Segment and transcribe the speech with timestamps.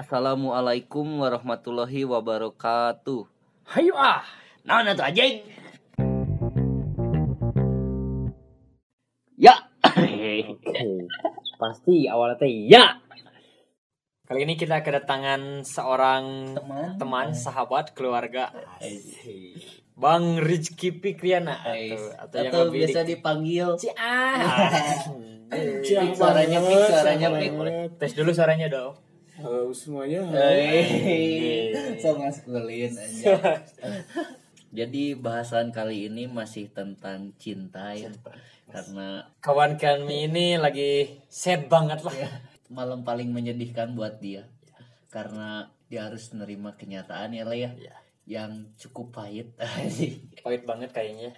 [0.00, 3.20] Assalamualaikum warahmatullahi wabarakatuh.
[3.68, 4.24] Hayu ah,
[4.64, 5.44] naon atuh anjing?
[9.36, 9.68] Ya.
[11.60, 12.96] Pasti awalnya teh ya.
[14.24, 16.96] Kali ini kita kedatangan seorang Teman.
[16.96, 18.56] teman, sahabat, keluarga.
[20.00, 21.76] Bang Rizky Pikriana atau,
[22.24, 23.20] atau yang Atau lebih biasa di...
[23.20, 23.68] dipanggil
[24.00, 24.48] Ah.
[25.84, 27.52] Pik, suaranya pik, suaranya pik.
[28.00, 29.09] Tes dulu suaranya dong.
[29.40, 30.20] Halo semuanya.
[30.36, 33.64] Hei, so maskulin aja.
[34.84, 38.12] Jadi bahasan kali ini masih tentang cinta ya.
[38.68, 42.12] Karena Kawan kami ini lagi sad banget lah.
[42.68, 44.44] malam paling menyedihkan buat dia.
[45.08, 47.72] Karena dia harus menerima kenyataan ya lah ya.
[47.72, 47.96] Iya.
[48.28, 49.56] Yang cukup pahit.
[50.44, 51.32] Pahit banget kayaknya.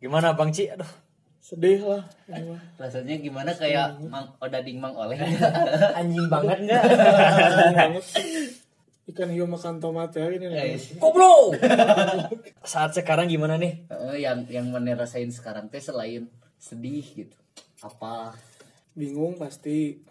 [0.00, 0.72] Gimana Bang Ci?
[0.72, 0.88] Aduh,
[1.46, 2.02] Sedih lah.
[2.26, 2.58] mah.
[2.74, 5.14] Rasanya gimana kayak Mang Odading Mang Oleh.
[5.98, 6.82] anjing banget enggak?
[7.70, 8.04] Banget.
[9.06, 10.50] Ikan hiu makan tomat ya ini.
[10.50, 10.74] nih.
[10.98, 11.54] Goblok.
[12.66, 13.78] Saat sekarang gimana nih?
[13.86, 16.26] Eh, yang yang mana rasain sekarang teh selain
[16.58, 17.36] sedih gitu.
[17.78, 18.34] Apa?
[18.98, 20.02] Bingung pasti.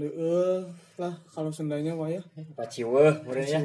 [0.00, 0.60] eh,
[0.96, 2.24] lah kalau sendanya mah ya.
[2.56, 3.60] Paciwe, ya.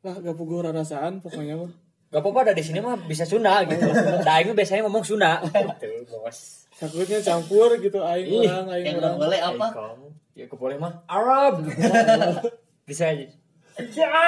[0.00, 1.83] Lah gak puguh rarasaan pokoknya mah.
[2.14, 3.90] Gak apa-apa ada di sini mah bisa Sunda gitu.
[4.22, 5.42] Nah, ini biasanya ngomong Sunda.
[5.82, 6.62] Tuh, bos.
[6.78, 9.18] Takutnya campur gitu aing Ih, orang aing yang orang.
[9.18, 9.66] nggak boleh apa?
[10.38, 11.66] Ya aku boleh mah Arab.
[12.88, 13.26] bisa aja.
[13.98, 14.10] Ya.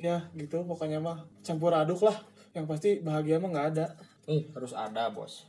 [0.00, 2.16] Ya gitu pokoknya mah campur aduk lah.
[2.56, 3.86] Yang pasti bahagia mah nggak ada.
[4.24, 5.44] Nih, harus ada, Bos.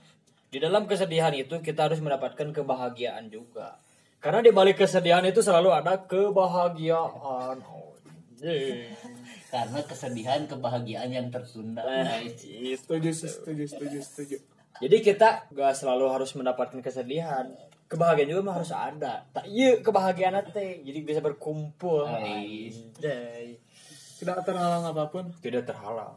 [0.52, 3.80] Di dalam kesedihan itu kita harus mendapatkan kebahagiaan juga.
[4.20, 7.64] Karena di balik kesedihan itu selalu ada kebahagiaan.
[7.64, 7.96] Oh.
[9.52, 11.84] Karena kesedihan kebahagiaan yang tertunda.
[11.84, 12.40] Nah, guys.
[12.40, 12.80] itu.
[12.80, 14.38] Setuju setuju setuju setuju.
[14.80, 17.52] Jadi kita gak selalu harus mendapatkan kesedihan.
[17.92, 19.28] Kebahagiaan juga mah harus ada.
[19.36, 20.80] Tak iya kebahagiaan teh.
[20.80, 22.08] Jadi bisa berkumpul.
[22.08, 23.60] Anjay.
[24.18, 25.36] Tidak terhalang apa pun.
[25.44, 26.16] Tidak terhalang.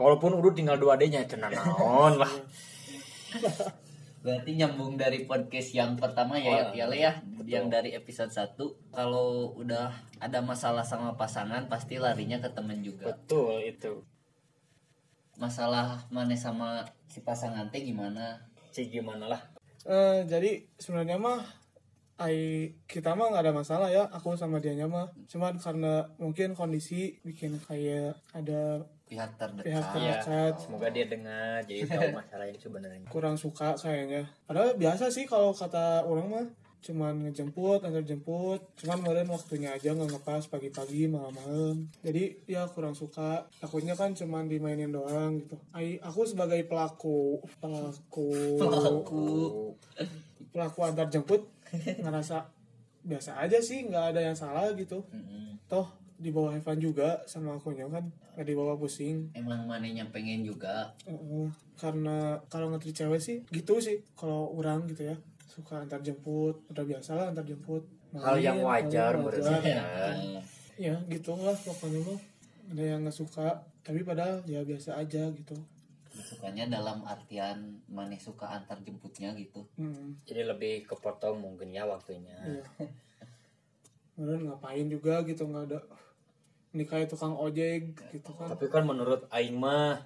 [0.00, 2.32] Walaupun udah tinggal dua D-nya itu naon lah.
[4.20, 7.12] Berarti nyambung dari podcast yang pertama ya, Oh, ya, ya, Le, ya
[7.50, 8.54] yang dari episode 1
[8.94, 9.90] kalau udah
[10.22, 13.10] ada masalah sama pasangan pasti larinya ke temen juga.
[13.10, 14.06] Betul itu.
[15.34, 18.38] Masalah mana sama si pasangan teh gimana?
[18.70, 19.42] Cik gimana lah.
[19.82, 21.42] Eh, jadi sebenarnya mah
[22.20, 27.16] ai kita mah nggak ada masalah ya aku sama dianya mah cuman karena mungkin kondisi
[27.24, 29.66] bikin kayak ada Pihak terdekat.
[29.66, 29.90] Pihak Iya.
[30.22, 33.08] terdekat Semoga dia dengar jadi tahu masalah ini sebenarnya.
[33.08, 36.46] kurang suka kayaknya padahal biasa sih kalau kata orang mah
[36.80, 42.94] cuman ngejemput antar jemput cuman kemarin waktunya aja nggak ngepas pagi-pagi malam-malam jadi ya kurang
[42.94, 49.26] suka takutnya kan cuman dimainin doang gitu ai aku sebagai pelaku pelaku Pelaku.
[50.48, 52.48] pelaku antar jemput ngerasa
[53.02, 55.60] biasa aja sih nggak ada yang salah gitu Mm-mm.
[55.66, 55.84] toh
[56.16, 58.08] di bawah Evan juga sama akunya kan
[58.40, 60.88] nggak dibawa pusing Emang manenya pengen juga.
[61.04, 61.52] Heeh.
[61.76, 66.80] karena kalau ngetri cewek sih gitu sih kalau orang gitu ya suka antar jemput udah
[66.82, 69.60] biasa lah antar jemput Hal yang Main, wajar hal yang menurut wajar.
[69.60, 69.82] saya.
[70.16, 70.40] Eh,
[70.80, 72.18] ya gitu lah pokoknya mah
[72.70, 73.48] ada yang nggak suka
[73.80, 75.56] tapi padahal ya biasa aja gitu
[76.10, 79.62] sukanya dalam artian mana suka antar jemputnya gitu.
[79.76, 80.18] hmm.
[80.24, 82.34] Jadi lebih kepotong mungkin ya waktunya.
[82.40, 82.64] iya
[84.12, 85.78] Kemudian ngapain juga gitu nggak ada
[86.70, 89.98] ini kayak tukang ojek gitu kan Tapi kan menurut Aing mah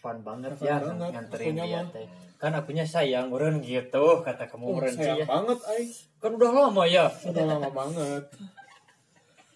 [0.00, 2.06] fun banget fun ya banget, nganterin dia teh.
[2.36, 5.26] Kan akunya sayang meureun gitu kata kamu oh, sayang ya.
[5.28, 5.82] banget ay
[6.20, 7.08] Kan udah lama ya.
[7.08, 8.24] udah lama banget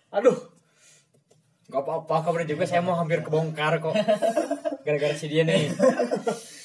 [0.09, 0.37] Aduh.
[1.69, 3.93] Gak apa-apa kabar juga saya mau hampir kebongkar kok.
[4.88, 5.69] Gara-gara si dia nih.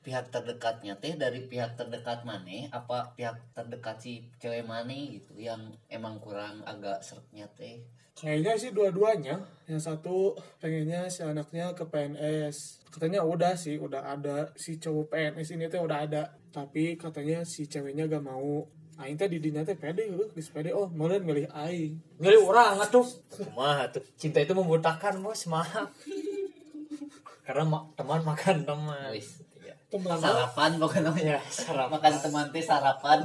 [0.00, 2.72] Pihak terdekatnya teh dari pihak terdekat mana?
[2.72, 7.84] Apa pihak terdekat si cewek mana gitu yang emang kurang agak seretnya teh?
[8.16, 9.44] Kayaknya sih dua-duanya.
[9.68, 12.88] Yang satu pengennya si anaknya ke PNS.
[12.92, 14.52] Katanya udah sih, udah ada.
[14.56, 16.22] Si cowok PNS ini tuh udah ada.
[16.52, 18.64] Tapi katanya si ceweknya gak mau.
[19.00, 20.76] Aing teh di dinya teh pede, uh, geus pede.
[20.76, 21.96] Oh, meureun milih aing.
[22.20, 23.08] Milih orang atuh.
[23.32, 24.04] Kumaha tuh.
[24.20, 25.88] Cinta itu membutakan bos maaf.
[27.44, 29.16] Karena ma- teman makan teman.
[29.16, 29.40] Wis.
[29.90, 29.98] Iya.
[29.98, 31.10] Teman Sarapan pokoknya.
[31.18, 31.90] Ya, sarapan.
[31.98, 33.18] Makan teman teh sarapan.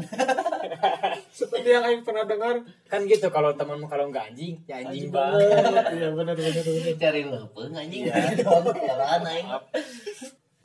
[1.37, 2.57] seperti yang aing pernah dengar.
[2.89, 5.85] Kan gitu kalau teman kalau nggak anjing, ya Anjing anjing banget.
[5.93, 6.95] Iya, benar benar benar.
[6.97, 8.01] Cari leupeng anjing.
[8.09, 8.15] Iya.
[8.89, 9.47] Heran aing.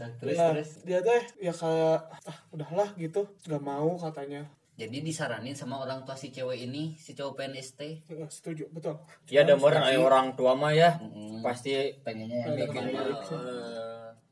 [0.00, 0.70] Nah, Terus Ya, terus.
[0.88, 4.48] dia teh ya kayak ah udahlah gitu, gak mau katanya.
[4.80, 8.96] Jadi disaranin sama orang tua si cewek ini, si cowok PNS teh Ya, setuju, betul.
[9.28, 11.44] Ya ada orang orang tua mah ya Mm-mm.
[11.44, 12.96] pasti pengennya yang Pengen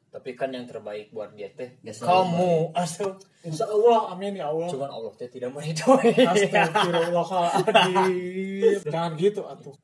[0.08, 2.72] tapi kan yang terbaik buat dia teh kamu.
[2.72, 4.72] asal insya Allah amin ya Allah.
[4.72, 8.81] Cuman Allah teh tidak meridhoi Astagfirullahaladzim.
[8.93, 9.76] Jangan gitu atuh.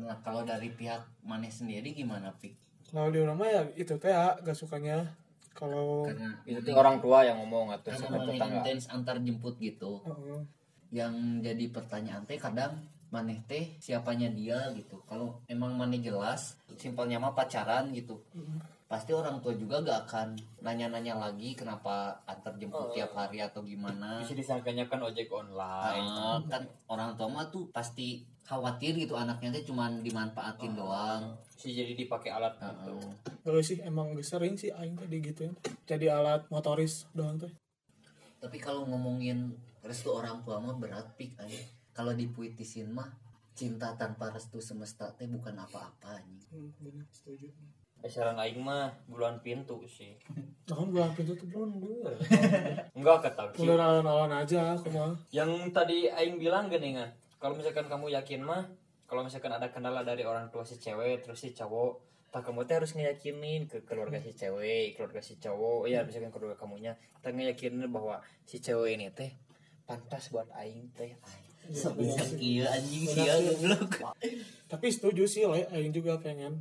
[0.00, 2.54] Nah kalau dari pihak maneh sendiri gimana pik
[2.88, 5.04] kalau di rumah ya itu teh ya gak sukanya.
[5.52, 6.08] Kalau
[6.46, 8.62] itu tuh orang tua yang ngomong atau sama tetangga.
[8.62, 10.00] intens antar jemput gitu.
[10.04, 10.40] Heeh.
[10.88, 12.80] yang jadi pertanyaan teh kadang
[13.12, 15.04] maneh teh siapanya dia gitu.
[15.04, 18.24] Kalau emang maneh jelas simpelnya mah pacaran gitu
[18.88, 20.28] pasti orang tua juga gak akan
[20.64, 24.24] nanya-nanya lagi kenapa antar jemput tiap hari atau gimana.
[24.24, 26.08] Bisa disangkanya kan ojek online.
[26.08, 31.36] Ah, kan orang tua mah tuh pasti khawatir gitu anaknya teh cuman dimanfaatin doang.
[31.52, 32.96] Sih jadi dipakai alat Ah, gitu.
[33.44, 35.52] Terus sih emang sering sih aing tadi gitu ya
[35.84, 37.52] jadi alat motoris doang teh.
[38.40, 39.52] Tapi kalau ngomongin
[39.84, 41.60] restu orang tua mah berat pik aja
[41.92, 43.12] kalau dipuitisin mah
[43.52, 46.40] cinta tanpa restu semesta teh bukan apa-apa anjing.
[46.48, 47.52] Hmm, bener, setuju
[47.98, 50.14] Eh, saran aing mah bulan pintu sih.
[50.68, 51.80] Nah, bulan pintu tuh belum
[52.92, 55.16] enggak kata sih udah alon-alon aja aku mah.
[55.32, 57.08] Yang tadi aing bilang geningan
[57.40, 58.68] kalau misalkan kamu yakin mah
[59.08, 62.76] kalau misalkan ada kendala dari orang tua si cewek terus si cowok tak kamu teh
[62.76, 65.88] harus ngeyakinin ke keluarga si cewek keluarga si cowok.
[65.88, 69.32] Ya misalkan keluarga kamunya kita ngeyakinin bahwa si cewek ini teh
[69.88, 71.16] pantas buat aing teh.
[71.64, 71.96] Bisa
[72.36, 74.04] iya anjing sih ya goblok
[74.68, 76.60] tapi setuju sih le aing juga pengen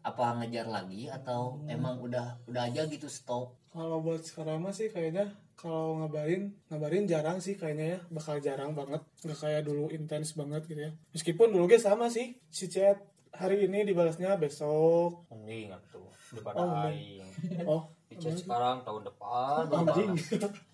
[0.00, 3.56] apa ngejar lagi atau emang udah udah aja gitu stop?
[3.70, 7.98] Kalau buat sekarang mah sih kayaknya kalau ngabarin ngabarin jarang sih kayaknya ya.
[8.08, 9.04] Bakal jarang banget.
[9.22, 10.92] Nggak kayak dulu intens banget gitu ya.
[11.12, 12.98] Meskipun dulu ge sama sih si chat.
[13.30, 15.30] Hari ini dibalasnya besok.
[15.30, 16.02] Mending tuh?
[16.02, 17.22] Oh, daripada mending.
[17.22, 17.64] aing.
[17.70, 19.62] Oh Dicat sekarang tahun depan.
[19.78, 20.10] Anjing.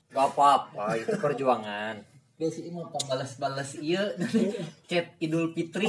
[0.08, 2.00] Gak apa-apa itu perjuangan.
[2.36, 4.12] Biasa ini mau balas-balas iya.
[4.88, 5.88] Chat Idul Fitri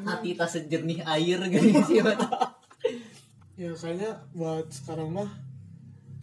[0.00, 1.98] hati tak sejernih air gitu sih
[3.60, 5.30] ya kayaknya buat sekarang mah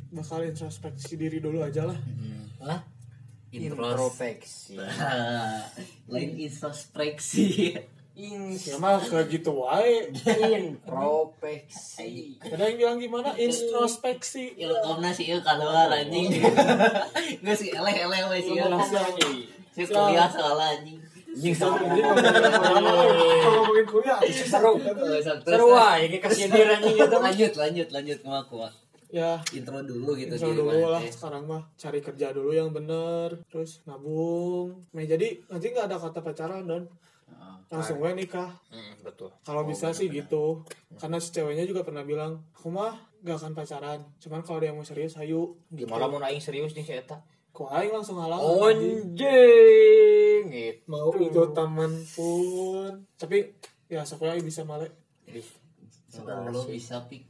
[0.09, 1.99] bakal introspeksi diri dulu aja lah.
[2.65, 2.81] Lah
[3.53, 4.75] intros introspeksi.
[6.11, 7.77] Lain introspeksi
[8.59, 10.11] ya mah kayak gitu wae.
[10.59, 12.35] Introspeksi.
[12.43, 13.29] Ada yang bilang gimana?
[13.35, 14.59] Introspeksi.
[14.59, 16.27] Ya karena sih ya keluar anjing?
[17.41, 18.67] Nggak sih eleh eleh wes sih ya
[19.71, 20.99] sih kuliah soalnya anjing.
[21.29, 22.03] Anjing Jadi ngomongin
[23.47, 24.73] ngomongin kuliah seru.
[24.81, 26.95] Eh, sampai- seru wah ini kasih anjing.
[26.99, 28.71] Gitu lanjut lanjut lanjut kumaha kumaha
[29.09, 29.41] ya.
[29.57, 31.63] Intro dulu gitu Intro dulu lah sekarang mah.
[31.75, 33.41] Cari kerja dulu yang bener.
[33.49, 34.85] Terus nabung.
[34.93, 36.83] Nah jadi nanti nggak ada kata pacaran don.
[36.85, 37.08] Heeh.
[37.69, 38.49] Langsung gue nikah.
[38.73, 39.29] Hmm, betul.
[39.45, 40.65] Kalau bisa sih gitu.
[40.97, 43.99] Karena si ceweknya juga pernah bilang aku mah gak akan pacaran.
[44.17, 45.53] Cuman kalau dia mau serius ayo.
[45.69, 45.85] Gitu.
[45.85, 47.21] gimana mau naik serius nih si eta?
[47.53, 48.41] Kok aing langsung halang.
[48.41, 50.43] Anjing.
[50.49, 50.81] Gitu.
[50.89, 53.05] Mau itu taman pun.
[53.21, 53.53] Tapi
[53.85, 54.89] ya sekolah bisa male.
[55.29, 57.29] Insya Allah bisa pik.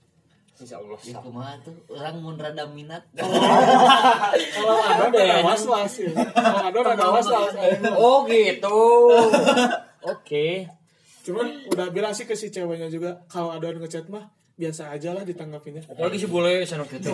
[0.60, 3.04] Insya Allah ya kumaha tuh orang mun rada minat.
[4.56, 6.12] Kalau ada ada was was ya.
[6.16, 7.56] Kalau ada ada was was
[7.96, 8.80] oh gitu
[10.04, 10.48] oke
[11.26, 15.16] cuman udah bilang sih ke si ceweknya juga kalau ada yang ngechat mah biasa aja
[15.16, 17.12] lah ditanggapinya apalagi sih boleh sana gitu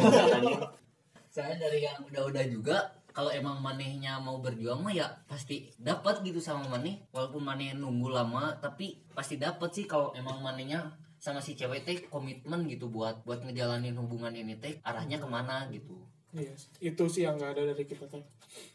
[1.35, 2.77] saya dari yang udah-udah juga
[3.15, 8.11] kalau emang manehnya mau berjuang mah ya pasti dapat gitu sama maneh walaupun maneh nunggu
[8.11, 13.25] lama tapi pasti dapat sih kalau emang manehnya sama si cewek teh komitmen gitu buat
[13.25, 15.95] buat ngejalanin hubungan ini teh arahnya ke mana gitu
[16.35, 16.67] Yes.
[16.83, 18.19] Itu sih yang nggak ada dari kita teh.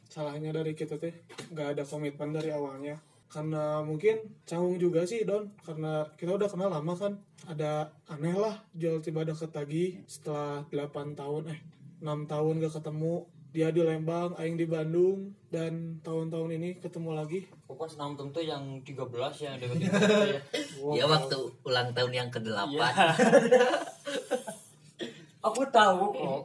[0.09, 1.13] Salahnya dari kita teh
[1.53, 2.97] nggak ada komitmen dari awalnya.
[3.31, 5.49] Karena mungkin canggung juga sih Don.
[5.63, 7.15] Karena kita udah kenal lama kan.
[7.47, 11.61] Ada aneh lah jual tiba deket lagi setelah 8 tahun eh
[12.03, 13.15] 6 tahun gak ketemu.
[13.51, 17.51] Dia di Lembang, Aing di Bandung dan tahun-tahun ini ketemu lagi.
[17.67, 19.11] pas enam tentu yang 13
[19.41, 20.39] yang deketin saya
[20.79, 20.95] Wow.
[20.95, 22.87] ya waktu ulang tahun yang ke-8 Iya.
[25.41, 26.43] aku tahu kok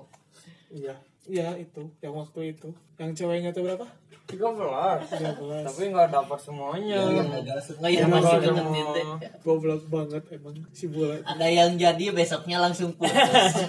[0.71, 0.95] Iya,
[1.29, 2.69] iya itu, yang waktu itu.
[2.95, 3.85] Yang ceweknya tuh berapa?
[4.25, 5.69] 13 13.
[5.69, 6.97] tapi nggak dapat semuanya.
[7.05, 9.05] Nggak ya masih ngetin teh
[9.45, 11.21] Goblok banget emang si bule.
[11.21, 13.53] ada yang jadi besoknya langsung putus.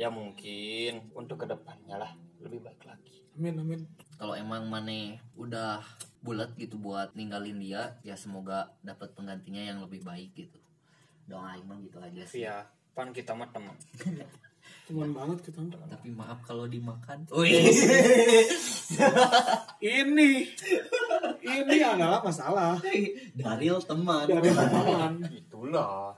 [0.00, 1.14] Ya mungkin.
[1.14, 2.10] Untuk ke depannya lah.
[2.42, 3.22] Lebih baik lagi.
[3.38, 3.80] Amin amin.
[4.18, 5.82] kalau emang maneh udah
[6.22, 10.58] bulat gitu buat ninggalin dia ya semoga dapat penggantinya yang lebih baik gitu.
[11.26, 12.44] Doa emang gitu aja sih.
[12.44, 13.72] Ya pan kita mah teman
[14.88, 15.60] Teman banget kita.
[15.88, 17.24] tapi maaf kalau dimakan.
[19.82, 20.30] Ini
[21.42, 22.78] ini adalah masalah
[23.34, 25.12] Daril teman dari teman.
[25.34, 26.14] itulah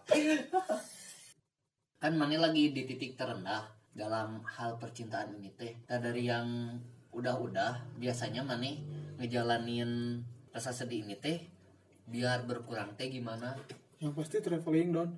[1.96, 3.64] kan maneh lagi di titik terendah
[3.96, 6.76] dalam hal percintaan ini teh nah, dari yang
[7.16, 8.84] udah-udah biasanya maneh
[9.16, 10.20] ngejalanin
[10.52, 11.40] rasa sedih ini teh
[12.04, 13.56] biar berkurang teh gimana
[14.02, 15.11] Yang pasti traveling don.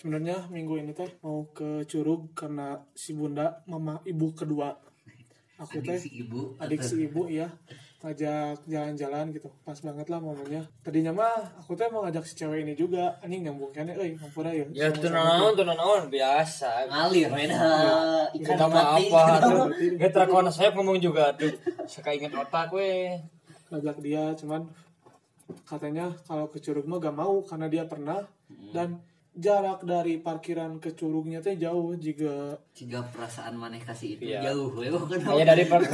[0.00, 4.72] Sebenarnya minggu ini teh mau ke Curug karena si bunda mama ibu kedua.
[5.60, 6.56] Aku adik teh si ibu.
[6.56, 7.52] adik si ibu ya
[8.00, 9.52] ngajak jalan-jalan gitu.
[9.60, 10.64] Pas banget lah momennya.
[10.80, 13.20] Tadinya mah aku teh mau ngajak si cewek ini juga.
[13.20, 14.64] Anjing nyambung kene euy ngampura ya.
[14.72, 16.88] Ya itu naon, biasa.
[16.88, 17.60] ngalir beda
[18.40, 19.60] ikan Kita mah mati apa tuh?
[20.00, 21.52] Gak terakon saya ngomong juga tuh.
[21.84, 23.20] Suka inget otak we.
[23.68, 24.64] ngajak dia cuman
[25.62, 28.24] katanya kalau ke Curug mah gak mau karena dia pernah.
[28.50, 28.74] Hmm.
[28.74, 28.88] dan
[29.40, 34.52] jarak dari parkiran ke Curugnya teh jauh jika jika perasaan maneh kasih itu Iya.
[34.52, 35.88] jauh bukan Kayak dari par-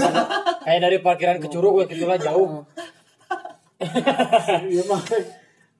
[0.67, 2.67] kayak dari parkiran ke curug we gitulah jauh.
[4.67, 5.03] Iya mah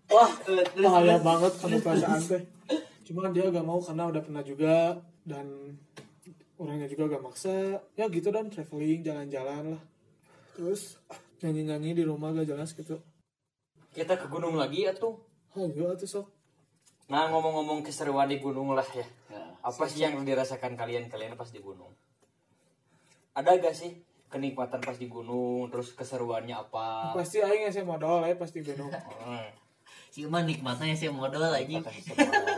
[0.07, 0.31] wah
[0.77, 2.43] bahaya banget kamu perasaan teh.
[3.07, 5.75] Cuman dia gak mau karena udah pernah juga dan
[6.61, 7.81] orangnya juga gak maksa.
[7.97, 9.83] Ya gitu dan traveling jalan-jalan lah.
[10.55, 11.01] Terus
[11.41, 13.01] nyanyi-nyanyi di rumah gak jelas gitu.
[13.91, 15.17] Kita ke gunung lagi atuh.
[15.57, 16.36] ayo tuh sok
[17.07, 19.07] Nah ngomong-ngomong keseruan di gunung lah ya.
[19.31, 19.43] Ya.
[19.63, 21.95] Apa sih yang dirasakan kalian-kalian pas di gunung?
[23.37, 23.95] Ada gak sih
[24.27, 27.15] kenikmatan pas di gunung, terus keseruannya apa?
[27.15, 29.49] pasti aing sih modal ya pasti gunung Hmm,
[30.11, 32.56] si mah nikmatnya si modal keseruan.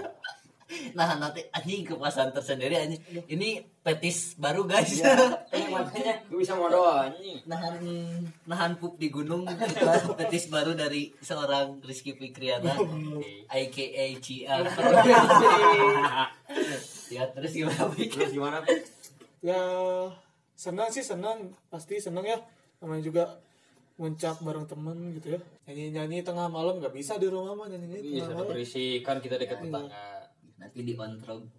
[0.94, 3.00] Nah nanti anjing kepuasan tersendiri anjing.
[3.26, 3.48] Ini
[3.80, 5.00] petis baru guys.
[5.52, 7.40] Kenikmatannya gue bisa modal anjing.
[7.44, 7.76] nahan
[8.44, 9.48] nahan pup di gunung.
[9.48, 12.76] Itu petis baru dari seorang Rizky Fikriana
[13.48, 14.56] aka Cia.
[17.08, 17.88] Ya terus gimana?
[17.96, 18.60] Terus gimana?
[19.40, 19.60] ya
[20.52, 21.56] senang sih senang.
[21.72, 22.36] Pasti senang ya.
[22.84, 23.24] Namanya juga
[23.96, 25.40] muncak bareng temen gitu ya.
[25.66, 28.50] Nyanyi nyanyi tengah malam nggak bisa di rumah mah nyanyi nyanyi Iya, tengah malam.
[28.54, 30.17] berisik kan kita dekat tetangga.
[30.58, 31.46] Nanti di ontrog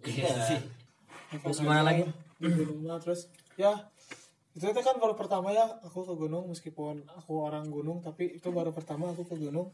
[1.30, 2.04] Terus gimana lagi?
[2.40, 3.28] di rumah terus
[3.60, 3.76] ya
[4.50, 8.50] itu teh kan baru pertama ya aku ke gunung meskipun aku orang gunung tapi itu
[8.50, 9.70] baru pertama aku ke gunung.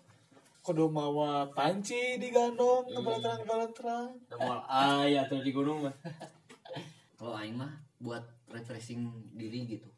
[0.61, 5.95] Kudu mawa panci digandong ke balentran balentran Mau ayah tuh di gunung mah.
[7.17, 7.71] kalau aing mah
[8.03, 9.89] buat refreshing diri gitu.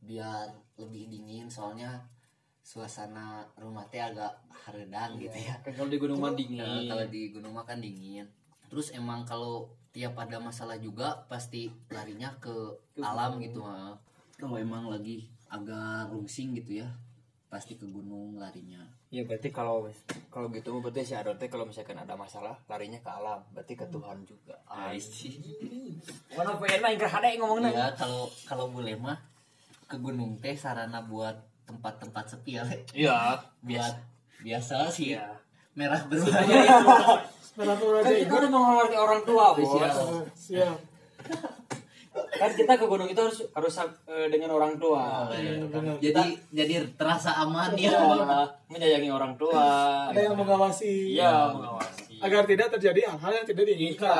[0.00, 2.00] Biar lebih dingin soalnya
[2.62, 5.58] suasana rumah teh agak haredan gitu ya.
[5.60, 6.86] Kan kalau di gunung mah dingin.
[6.88, 8.24] kalau di gunung mah kan dingin
[8.70, 12.54] terus emang kalau tiap ada masalah juga pasti larinya ke
[12.96, 13.98] alam gitu mah
[14.38, 16.88] kalau emang lagi agak rungsing gitu ya
[17.50, 18.78] pasti ke gunung larinya
[19.10, 19.90] Ya berarti kalau
[20.30, 23.74] kalau gitu mah berarti si Adon teh kalau misalkan ada masalah larinya ke alam, berarti
[23.74, 24.54] ke Tuhan juga.
[24.70, 25.34] Ah, sih.
[26.38, 27.74] Mana pengen main kerhade ngomongnya.
[27.74, 29.18] ya kalau kalau boleh mah
[29.90, 31.34] ke gunung teh sarana buat
[31.66, 32.64] tempat-tempat sepi ya.
[32.94, 33.42] Iya.
[33.66, 33.94] buat
[34.46, 35.26] biasa sih Iya.
[35.74, 37.26] merah berbahaya
[37.60, 39.70] Kan kita udah menghormati orang tua, bos.
[39.76, 39.90] Iya.
[40.32, 40.76] siap
[42.10, 43.74] Kan kita ke gunung itu harus harus
[44.08, 45.28] eh, dengan orang tua.
[45.30, 45.94] Iya, benar.
[46.00, 49.60] jadi jadi terasa aman ya Ya, menyayangi orang tua.
[50.08, 52.18] ada yang mengawasi Iya, mengawasi.
[52.18, 54.16] agar tidak terjadi hal-hal yang tidak diinginkan.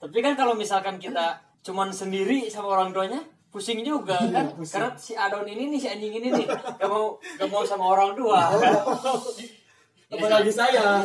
[0.00, 3.20] Tapi kan kalau misalkan kita cuman sendiri sama orang tuanya,
[3.52, 4.48] pusing juga kan?
[4.56, 4.80] pusing.
[4.80, 8.16] Karena si Adon ini nih, si anjing ini nih, gak mau gak mau sama orang
[8.16, 8.40] tua.
[8.56, 8.72] Kan?
[10.16, 11.04] apalagi saya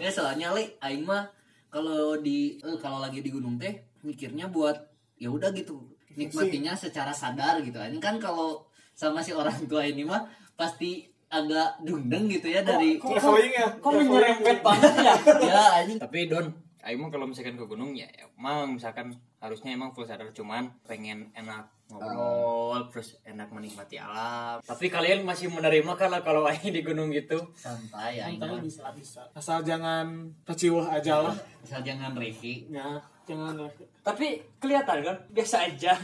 [0.00, 1.28] ya soalnya le aing mah
[1.72, 3.72] kalau di eh, kalau lagi di gunung teh
[4.04, 4.76] mikirnya buat
[5.16, 7.80] ya udah gitu nikmatinya secara sadar gitu.
[7.80, 13.00] Ini kan kalau sama si orang tua ini mah pasti agak dundeng gitu ya dari
[13.00, 13.68] traveling ya?
[13.80, 15.14] Kok menyerempet banget ya?
[15.48, 15.96] ya anjing.
[15.96, 16.46] Tapi Don,
[16.82, 21.30] Aing mah kalau misalkan ke gunung ya emang misalkan harusnya emang full sadar cuman pengen
[21.30, 24.58] enak ngobrol terus enak menikmati alam.
[24.58, 27.38] Tapi kalian masih menerima kalau kalau Aing di gunung gitu.
[27.54, 32.98] santai mah bisa bisa asal jangan keciwah aja lah asal jangan review ya
[33.30, 33.54] jangan
[34.02, 35.94] Tapi kelihatan kan biasa aja.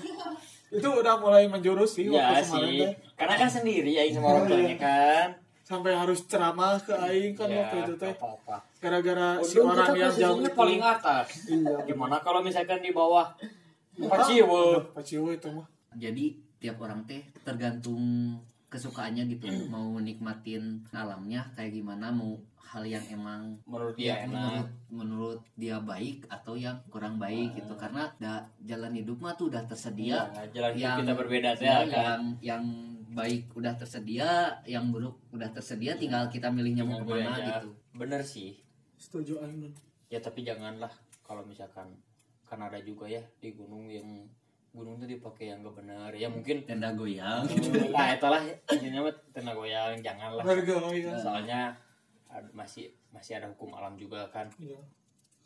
[0.68, 2.90] itu udah mulai menjurus sih ya waktu kemarin sih.
[3.18, 5.28] Karena kan sendiri Aing sama orang tuanya kan.
[5.68, 8.14] Sampai harus ceramah ke aing kan Ya, waktu itu teh
[8.80, 11.44] gara-gara si orang yang jauh itu paling atas.
[11.44, 11.84] Iya.
[11.84, 13.28] Gimana kalau misalkan di bawah
[13.98, 14.94] Paciwe.
[14.94, 16.24] Paciwe itu mah jadi
[16.56, 18.00] tiap orang teh tergantung
[18.68, 22.36] kesukaannya gitu mau nikmatin alamnya kayak gimana mau
[22.68, 24.28] hal yang emang Menurut ya, dia enak.
[24.28, 29.48] menurut menurut dia baik atau yang kurang baik gitu karena da, jalan hidup mah tuh
[29.48, 31.88] udah tersedia Iya, jalan hidup yang kita berbeda ya, kan.
[31.88, 32.62] yang yang
[33.08, 34.28] baik udah tersedia
[34.64, 37.44] yang buruk udah tersedia tinggal kita milihnya mau ke mana aja.
[37.58, 38.60] gitu Bener sih.
[38.94, 39.74] setuju aing Don.
[40.06, 40.90] Ya tapi janganlah
[41.22, 41.88] kalau misalkan
[42.42, 44.06] kan ada juga ya di gunung yang
[44.70, 46.10] gunung itu dipakai yang gak benar.
[46.12, 47.48] Ya mungkin tenda goyang
[47.94, 50.44] nah itulah intinya mah tenang goyang janganlah.
[50.92, 51.60] ya Soalnya
[52.52, 54.44] masih masih ada hukum alam juga kan.
[54.58, 54.76] iya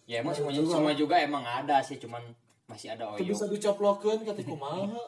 [0.02, 2.18] Ya emang semuanya semua juga emang ada sih cuman
[2.66, 3.54] masih ada itu bisa oyok.
[3.54, 4.98] dicoplokeun kata kumaha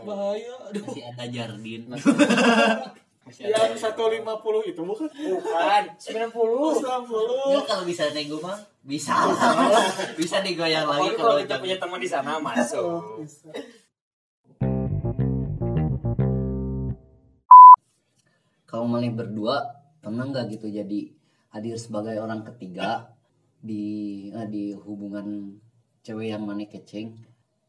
[0.00, 0.82] bahaya aduh.
[0.82, 1.82] Masih ada jardin.
[1.86, 2.10] Masih
[3.46, 3.58] ada.
[3.64, 4.20] yang 150
[4.66, 5.08] itu bukan?
[5.08, 6.82] Bukan, 90.
[6.82, 9.14] 90 Ya kalau bisa nego mah bisa.
[10.20, 13.00] Bisa digoyang lagi kalau kalau kita jam- punya teman di sana Oh, masuk.
[13.18, 13.48] bisa.
[18.64, 19.56] kalau malah berdua
[20.02, 21.00] pernah nggak gitu jadi
[21.48, 23.14] hadir sebagai orang ketiga
[23.62, 23.84] di
[24.28, 25.56] eh, di hubungan
[26.02, 27.14] cewek yang mana keceng?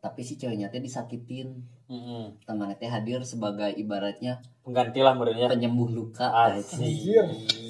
[0.01, 2.33] Tapi si ceweknya teh disakitin Heeh.
[2.41, 5.45] temannya teh hadir sebagai ibaratnya Pengganti lah menurutnya.
[5.45, 6.25] penyembuh luka.
[6.25, 7.13] Asik.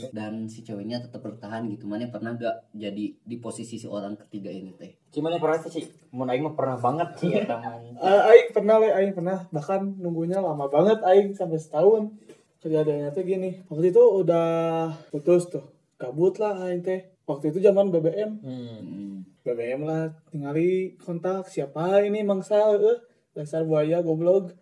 [0.10, 1.84] dan si ceweknya tetap bertahan gitu.
[1.84, 4.96] Mana pernah gak jadi di posisi si orang ketiga ini teh?
[5.10, 7.82] Cuman yang pernah sih, mun aing mah pernah banget sih ya teman.
[7.94, 9.44] Eh, aing pernah le aing pernah.
[9.50, 12.16] Bahkan nunggunya lama banget aing sampai setahun.
[12.58, 13.68] Kejadiannya tuh gini.
[13.68, 14.48] Waktu itu udah
[15.10, 15.66] putus tuh.
[15.96, 17.12] Kabut lah aing teh.
[17.26, 18.80] Waktu itu zaman BBM Hmm.
[18.80, 19.16] Hmm.
[19.42, 21.46] BBM lah tinggali kontak.
[21.46, 23.00] Siapa ini mangsa eh
[23.36, 24.56] dasar buaya goblok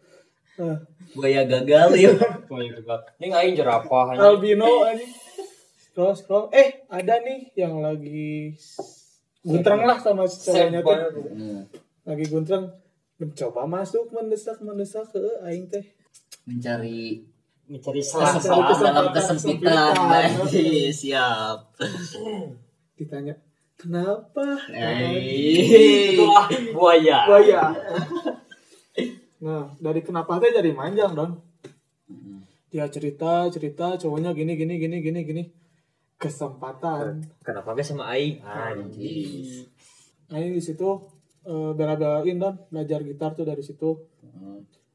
[0.53, 0.77] Eh,
[1.13, 2.13] buaya gagal ya
[2.53, 3.01] iya juga.
[3.18, 4.13] Ini aing jerapah Ah.
[4.13, 4.30] aja.
[4.30, 5.01] albino aja
[5.84, 8.53] scroll scroll eh ada nih yang lagi
[9.42, 10.94] guntreng lah sama si ceweknya tuh
[11.27, 11.65] Hmm.
[12.03, 12.70] lagi guntreng
[13.15, 15.82] mencoba masuk mendesak mendesak ke aing teh
[16.46, 17.25] mencari
[17.65, 19.94] mencari Salah dalam kesempatan, kesempitan.
[20.06, 21.74] Baik, siap
[22.94, 23.34] ditanya
[23.74, 26.13] kenapa Eh.
[26.13, 27.18] Itu ah buaya.
[27.25, 27.62] buaya
[29.44, 31.44] nah dari kenapa teh jadi manjang dong
[32.74, 35.44] dia cerita cerita cowoknya gini gini gini gini gini.
[36.18, 37.22] Kesempatan.
[37.46, 38.42] Kenapa gak sama aing?
[38.42, 39.70] Anjir.
[40.34, 40.90] Aing di situ
[41.46, 42.58] eh, bela-belain don.
[42.74, 44.10] Belajar gitar tuh dari situ.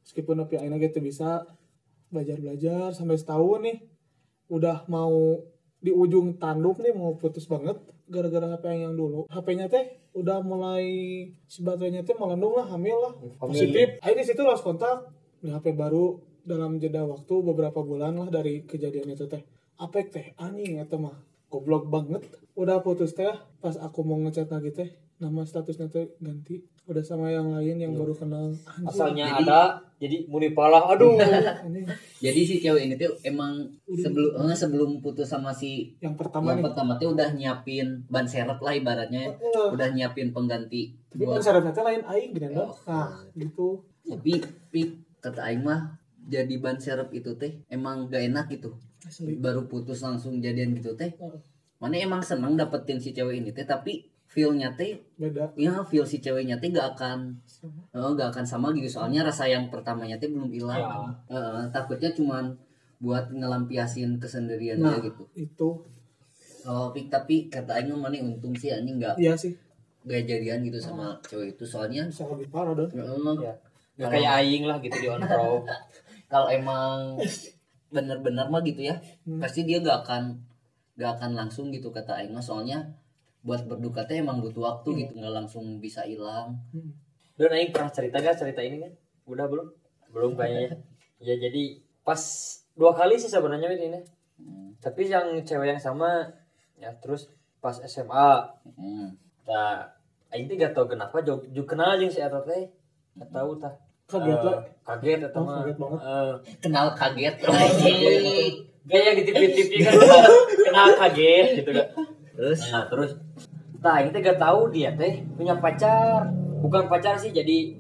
[0.03, 1.47] Meskipun tapi Aing gitu bisa
[2.11, 3.79] belajar belajar sampai setahun nih
[4.51, 5.39] udah mau
[5.79, 7.79] di ujung tanduk nih mau putus banget
[8.11, 9.31] gara-gara HP yang dulu.
[9.31, 9.87] HP-nya teh
[10.19, 10.85] udah mulai
[11.47, 13.13] si baterainya teh melendung lah hamil lah.
[13.39, 14.03] Positif.
[14.03, 18.67] Aing di situ lost kontak di HP baru dalam jeda waktu beberapa bulan lah dari
[18.67, 19.47] kejadian itu teh.
[19.79, 21.15] Apa teh anjing eta mah
[21.47, 22.27] goblok banget.
[22.59, 23.31] Udah putus teh
[23.63, 26.63] pas aku mau ngechat lagi teh nama statusnya teh ganti.
[26.89, 28.49] Udah sama yang lain yang baru kenal.
[28.65, 28.89] Anjing.
[28.89, 29.61] Asalnya ada,
[30.01, 30.89] jadi muni palah.
[30.89, 31.21] Aduh.
[32.25, 36.59] Jadi si cewek ini tuh emang sebelum eh, sebelum putus sama si yang pertama yang
[36.59, 36.67] nih.
[36.67, 39.31] pertama tuh udah nyiapin ban serep lah ibaratnya.
[39.71, 42.73] Udah nyiapin pengganti tapi buat kan syaratnya teh lain aing gini Oh.
[42.85, 43.81] nah gitu.
[44.05, 44.81] Tapi tapi
[45.21, 45.97] kata Aing mah
[46.29, 48.77] jadi ban serep itu teh emang gak enak gitu.
[49.05, 49.37] Asli.
[49.41, 51.17] Baru putus langsung jadian gitu teh.
[51.79, 55.57] Mana emang seneng dapetin si cewek ini teh tapi feelnya teh beda.
[55.57, 57.81] ya feel si ceweknya teh gak akan sama.
[57.91, 59.01] eh, gak akan sama gitu.
[59.01, 60.79] Soalnya rasa yang pertamanya teh belum hilang.
[60.79, 60.89] Ya.
[61.33, 62.53] Eh, takutnya cuman
[63.01, 65.25] buat ngelampiasin kesendirian nah gitu.
[65.35, 65.69] itu.
[66.67, 69.57] Oh tapi, tapi kata Aing mah mana untung sih ini nggak iya sih.
[70.05, 71.65] gak jadian gitu sama cewek itu.
[71.65, 73.01] Soalnya bisa lebih parah dong eh,
[73.41, 73.55] Ya.
[73.99, 75.19] Gak kayak aing lah gitu di on
[76.31, 77.17] kalau emang
[77.89, 79.41] bener-bener mah gitu ya Hmm.
[79.41, 80.37] pasti dia gak akan
[80.95, 82.43] gak akan langsung gitu kata Aing mah.
[82.43, 82.85] Soalnya
[83.41, 86.91] buat berduka teh emang butuh waktu gitu nggak langsung bisa hilang Hmm.
[87.35, 88.91] Dan aing pernah cerita gak cerita ini kan?
[89.25, 89.71] Udah belum?
[90.11, 90.75] Belum kayaknya.
[91.19, 92.19] Ya jadi pas
[92.73, 93.99] dua kali sih sebenarnya ini.
[94.37, 94.71] Hmm.
[94.77, 96.27] Tapi yang cewek yang sama
[96.75, 97.27] ya terus
[97.59, 98.31] pas SMA
[98.69, 99.15] Hmm.
[99.43, 99.87] nah
[100.29, 102.67] aing teh gak tau kenapa jauh jauh kenal jeung si eta teh.
[103.15, 103.75] Gak tahu tah.
[104.07, 105.55] kaget lah kaget eta Oh, mah.
[105.61, 106.01] kaget banget.
[106.01, 108.53] Eh, kenal kaget anjing.
[108.83, 109.95] Gaya di TV-TV kan
[110.65, 111.87] kenal kaget gitu kan.
[112.39, 113.19] Terus Nah, terus
[113.79, 116.27] Nah, ini teh gak tahu dia teh punya pacar.
[116.59, 117.79] Bukan pacar sih, jadi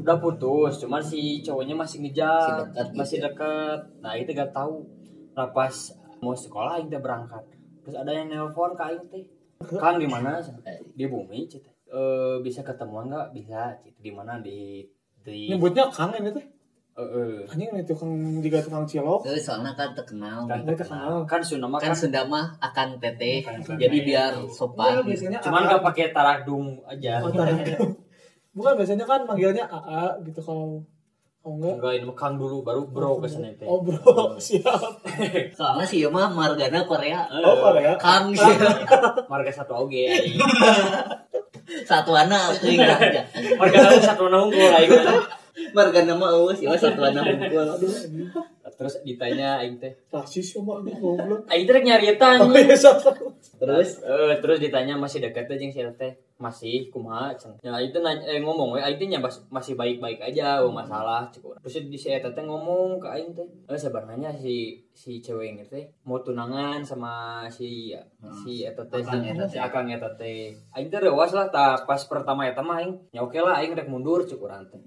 [0.00, 3.78] udah putus, cuman si cowoknya masih ngejar, Masih dekat gitu masih dekat.
[4.00, 4.88] Nah, itu gak tahu.
[5.36, 5.72] Nah, pas
[6.24, 7.44] mau sekolah aing teh berangkat.
[7.84, 9.24] Terus ada yang nelpon ke aing teh.
[9.76, 10.40] Kang di mana?
[10.96, 11.70] Di bumi, cita.
[11.92, 13.36] Eh, bisa ketemuan nggak?
[13.36, 13.76] Bisa.
[13.84, 14.00] Cita.
[14.00, 14.80] Di mana di
[15.22, 16.46] di nyebutnya kang ini teh
[16.92, 17.48] eh, eh.
[17.48, 19.24] anjing ini tukang juga tukang cilok.
[19.24, 21.24] Terus soalnya kan terkenal kan Dia terkenal.
[21.24, 21.30] terkenal.
[21.30, 23.40] Kan Sunda mah kan kan Sunda mah akan teteh
[23.80, 27.24] jadi biar Iya, sopan biasanya cuman gak pakai taradung aja.
[27.24, 27.32] Oh,
[28.56, 30.84] bukan biasanya kan manggilnya AA gitu kalau
[31.42, 33.66] kalau enggak Enggak, ini Kang dulu baru bro ke sana teh.
[33.66, 33.98] oh bro
[34.38, 35.02] siap.
[35.58, 37.24] Soalnya sih mah margana Korea.
[37.42, 37.96] Oh Korea?
[37.98, 38.30] Kang.
[38.30, 38.54] Sih
[39.26, 40.06] Marga satu oge.
[41.82, 43.24] Satu anak aja.
[43.58, 44.92] Marga satu na unggul aing.
[45.76, 47.68] Margana mah eueuh sih satu anak unggul
[48.82, 49.92] Terus ditanya aing teh.
[50.10, 52.74] rasis ya mak goblok Aing teh nyarita oh iya
[53.60, 56.12] terus Eh, terus ditanya masih deket teh jeung si teh.
[56.42, 57.54] Masih kumaha cenah.
[57.62, 59.06] Ya itu nanya, eh, ngomong we aing teh
[59.52, 61.62] masih baik-baik aja, oh masalah cukup.
[61.62, 63.46] Terus di si Eta teh ngomong ke aing teh.
[63.70, 67.94] Eh sebenarnya si si cewek ini teh mau tunangan sama si
[68.42, 69.56] si Eta teh si, si.
[69.62, 70.50] Akang Eta teh.
[70.74, 72.98] Aing teh rewas lah ta pas pertama eta mah aing.
[73.14, 74.82] Ya oke lah aing rek mundur cukup teh.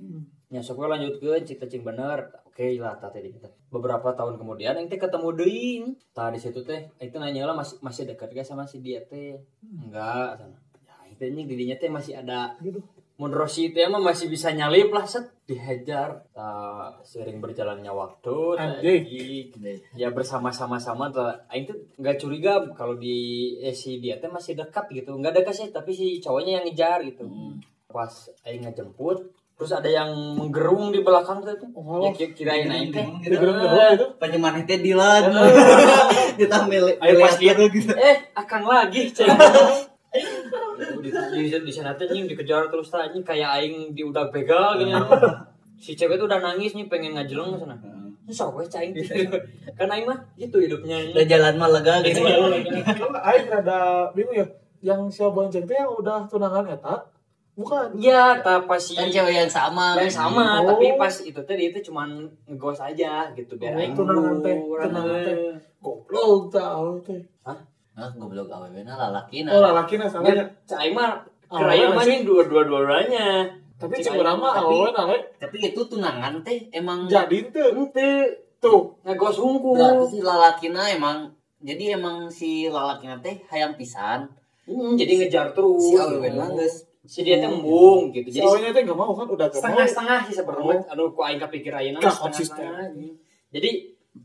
[0.56, 0.64] Hmm.
[0.64, 2.32] Ya sok we lanjutkeun cita cing bener.
[2.48, 5.84] oke lah tah tadi kita beberapa tahun kemudian teh ketemu deing
[6.16, 9.36] tah di situ teh teh nanya lah masih masih dekat gak sama si dia teh?
[9.60, 10.56] Enggak sana.
[11.12, 12.56] Ya teh nih didinya teh masih ada.
[13.16, 15.28] Menurut itu mah masih bisa nyalip lah set.
[15.44, 16.24] Dihajar.
[16.32, 19.04] Tah sering berjalannya waktu anjing.
[20.00, 21.12] ya bersama-sama sama
[21.52, 25.12] aing tuh nggak curiga kalau di eh, si dia teh masih dekat gitu.
[25.20, 27.28] Nggak dekat sih tapi si cowoknya yang ngejar gitu.
[27.28, 27.60] Hmm.
[27.96, 28.12] pas
[28.44, 29.24] aing ngejemput
[29.56, 31.70] terus ada yang menggerung di belakang tuh tuh.
[31.74, 32.04] Oh.
[32.04, 33.08] ya ki- kirain aing teh.
[33.24, 33.40] gitu.
[34.20, 35.32] Penyemaneh teh Dilan.
[36.40, 37.92] Kita milih ayo pas gitu.
[37.96, 39.16] eh akan lagi
[41.04, 44.92] di, di, di sana tuh anjing dikejar terus anjing kayak aing di udah begal gini.
[45.80, 47.76] Si cewek tuh udah nangis nih pengen ngajeleng ke sana.
[48.26, 48.92] Sok we caing
[49.76, 52.24] kan aing mah gitu hidupnya Udah jalan mah lega gitu.
[53.24, 54.48] Aing rada bingung ya.
[54.84, 57.15] Yang si bonceng teh yang udah tunangan eta
[57.56, 57.88] bukan.
[57.96, 59.96] Iya, pas si Kan cewek yang sama.
[59.96, 60.70] yang sama, Oh.
[60.70, 64.44] tapi pas itu teh dia tuh cuman ngegos aja gitu biar Oh, aing tunangan dulu,
[64.44, 65.24] teh, teh.
[65.24, 65.56] teh.
[65.80, 67.22] Goblok tahu teh.
[67.96, 69.72] Ah, goblok awewe na lalaki Oh, na.
[69.72, 70.44] lalaki na salahnya.
[70.68, 71.16] Cak aing mah
[71.48, 73.48] keraya mah dua-dua-duanya.
[73.76, 75.04] Tapi Cik cek urang mah tapi- awewe na.
[75.40, 78.28] Tapi itu tunangan teh emang Jadi teu Ente
[78.60, 78.96] tuh.
[79.04, 79.76] ngegos hungkul.
[79.80, 81.32] Berarti si lalakina emang
[81.64, 84.28] jadi emang si lalakina teh hayang pisan.
[84.66, 85.78] Hmm, jadi ngejar terus.
[85.78, 88.28] Si awewe na geus Si dia teh embung gitu.
[88.30, 89.62] Si Jadi awalnya teh enggak mau kan udah gak mau.
[89.62, 90.78] setengah-setengah sih sebenarnya.
[90.82, 90.92] Oh.
[90.92, 92.66] Anu ku aing kapikir ayeuna konsisten.
[92.66, 93.14] setengah-setengah.
[93.54, 93.70] Jadi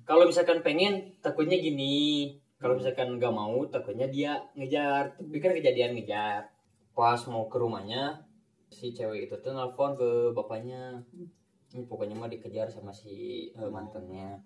[0.09, 2.35] kalau misalkan pengen takutnya gini.
[2.61, 5.17] Kalau misalkan nggak mau takutnya dia ngejar.
[5.17, 6.45] Tapi kan kejadian ngejar.
[6.93, 8.21] Pas mau ke rumahnya
[8.71, 11.01] si cewek itu tuh nelfon ke bapaknya.
[11.71, 14.37] Ini pokoknya mah dikejar sama si eh, mantannya.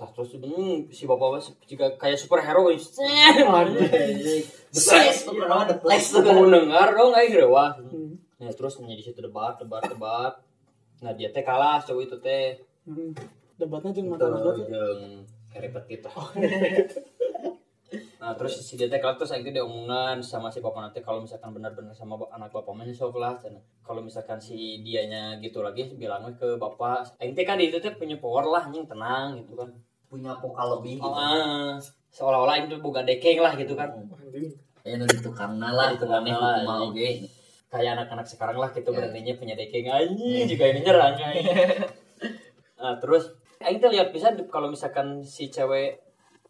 [0.00, 4.40] Tah, terus hmm, si bapak juga kayak superhero Anjing.
[4.72, 6.24] The place, pokoknya the place tuh.
[6.24, 7.76] mau dengar dong aing rewah.
[7.76, 8.16] Hmm.
[8.40, 10.40] Nah, terus menjadi situ debat, debat, debat.
[11.04, 12.56] Nah, dia teh kalah cowok itu teh.
[12.88, 13.12] Hmm.
[13.60, 14.56] Debatnya jeung mata tuh.
[14.64, 16.08] Jeung kerepet gitu.
[18.24, 21.20] Nah, terus si dia teh kalah terus aing teh diomongan sama si bapak nanti kalau
[21.20, 23.36] misalkan benar-benar sama anak bapak sok lah.
[23.84, 27.92] Kalau misalkan si dianya gitu lagi bilangnya ke bapak, aing teh kan di itu teh
[27.92, 29.68] punya power lah anjing tenang gitu kan.
[30.10, 31.06] Punya pokal lebih gitu.
[31.06, 31.78] Ah,
[32.10, 33.88] seolah-olah aing tuh boga dekeng lah gitu kan.
[33.94, 34.50] Anjing.
[34.82, 36.88] Ya nu ditukangna lah, lah, kumaha iya.
[36.88, 37.10] oge.
[37.70, 38.98] kayak anak-anak sekarang lah gitu Ya.
[38.98, 41.14] beraninya punya dekeng anjing juga ini nyerang
[42.82, 43.30] nah, terus
[43.62, 46.02] aing teh lihat bisa kalau misalkan si cewek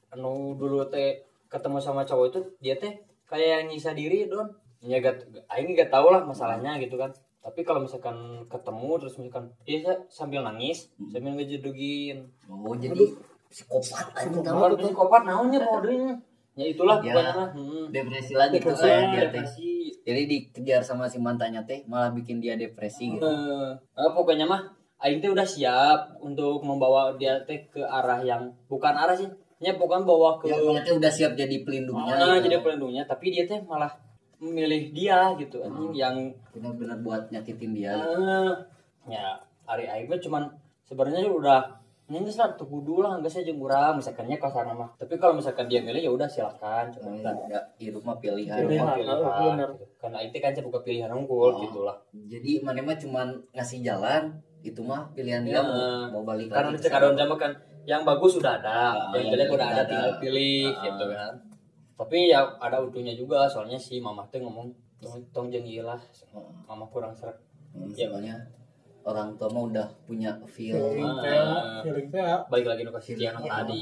[0.09, 1.21] anu dulu teh
[1.53, 2.97] ketemu sama cowok itu dia teh
[3.29, 4.49] kayak yang nyisa diri don
[4.81, 5.21] ya gak
[5.53, 7.13] aing gak tau lah masalahnya gitu kan
[7.45, 8.17] tapi kalau misalkan
[8.49, 13.13] ketemu terus misalkan dia sa- sambil nangis sambil ngejedugin Oh, jadi
[13.51, 14.87] psikopat anjing Bukan tuh.
[14.87, 16.15] psikopat naonnya modenya
[16.55, 17.15] ya itulah Ya.
[17.15, 17.89] lah hmm.
[17.91, 18.85] Depresi lagi tuh Depresi.
[18.85, 19.45] kayak dia teh.
[20.01, 23.25] Jadi dikejar sama si mantannya teh malah bikin dia depresi gitu.
[23.25, 24.63] Eh, eh, pokoknya mah
[24.99, 29.25] Aing teh udah siap untuk membawa dia teh ke arah yang bukan arah sih,
[29.59, 32.13] nya bukan bawa ke Ya kalau teh udah siap jadi pelindungnya.
[32.13, 32.45] Ah, gitu.
[32.47, 33.89] jadi pelindungnya, tapi dia teh malah
[34.37, 36.17] memilih dia gitu, anjing yang
[36.51, 37.97] benar-benar buat nyakitin dia.
[37.97, 38.21] gitu.
[38.21, 38.53] eh,
[39.09, 40.53] ya hari Aing cuman
[40.85, 41.80] sebenarnya udah
[42.11, 45.79] nyenges lah tuh kudu lah enggak saya jemurah misalkannya kasar mah tapi kalau misalkan dia
[45.79, 48.59] milih ya udah silakan Oh, cuman kan ya, hidup mah pilihan.
[48.59, 48.83] Pilihan.
[48.83, 49.71] bukan Pilihan, pilihan bener.
[49.73, 49.85] gitu.
[49.97, 51.63] karena itu kan saya buka pilihan unggul Oh.
[51.63, 51.97] gitulah
[52.27, 54.23] Jadi mana mah cuman ngasih jalan,
[54.61, 55.63] itu mah pilihan dia Ya.
[55.63, 56.77] mau, mau balik karena lagi.
[56.77, 60.13] di cekadon sama kan yang bagus sudah ada Ah, yang yang jelek udah ada tinggal
[60.19, 60.83] pilih Ah.
[60.85, 61.33] gitu kan
[61.95, 64.69] tapi ya ada utuhnya juga soalnya si mama tuh ngomong
[65.01, 65.49] tong,
[65.81, 66.01] lah
[66.33, 66.51] Oh.
[66.67, 67.39] mama kurang serak
[67.71, 68.11] Hmm, Ya.
[68.11, 68.35] soalnya
[69.11, 71.39] orang tua mah udah punya feel Feeling teh,
[71.83, 72.09] feeling
[72.47, 73.81] balik lagi kasih yang tadi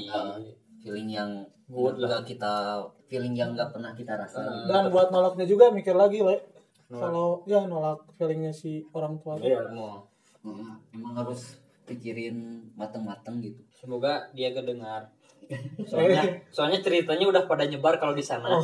[0.80, 1.30] feeling yang
[1.68, 2.08] Good lah.
[2.08, 4.40] nggak kita feeling yang nggak pernah kita rasa.
[4.40, 4.64] Ah.
[4.64, 6.40] Dan buat nolaknya juga mikir lagi, Le.
[6.88, 7.00] Nolak.
[7.04, 9.36] Kalau ya nolak feelingnya si orang tua.
[9.36, 10.00] iya mau
[10.38, 13.58] Hmm, emang harus pikirin mateng-mateng gitu.
[13.74, 15.10] semoga dia kedengar
[15.90, 18.62] soalnya soalnya ceritanya udah pada nyebar kalau di sana Oh.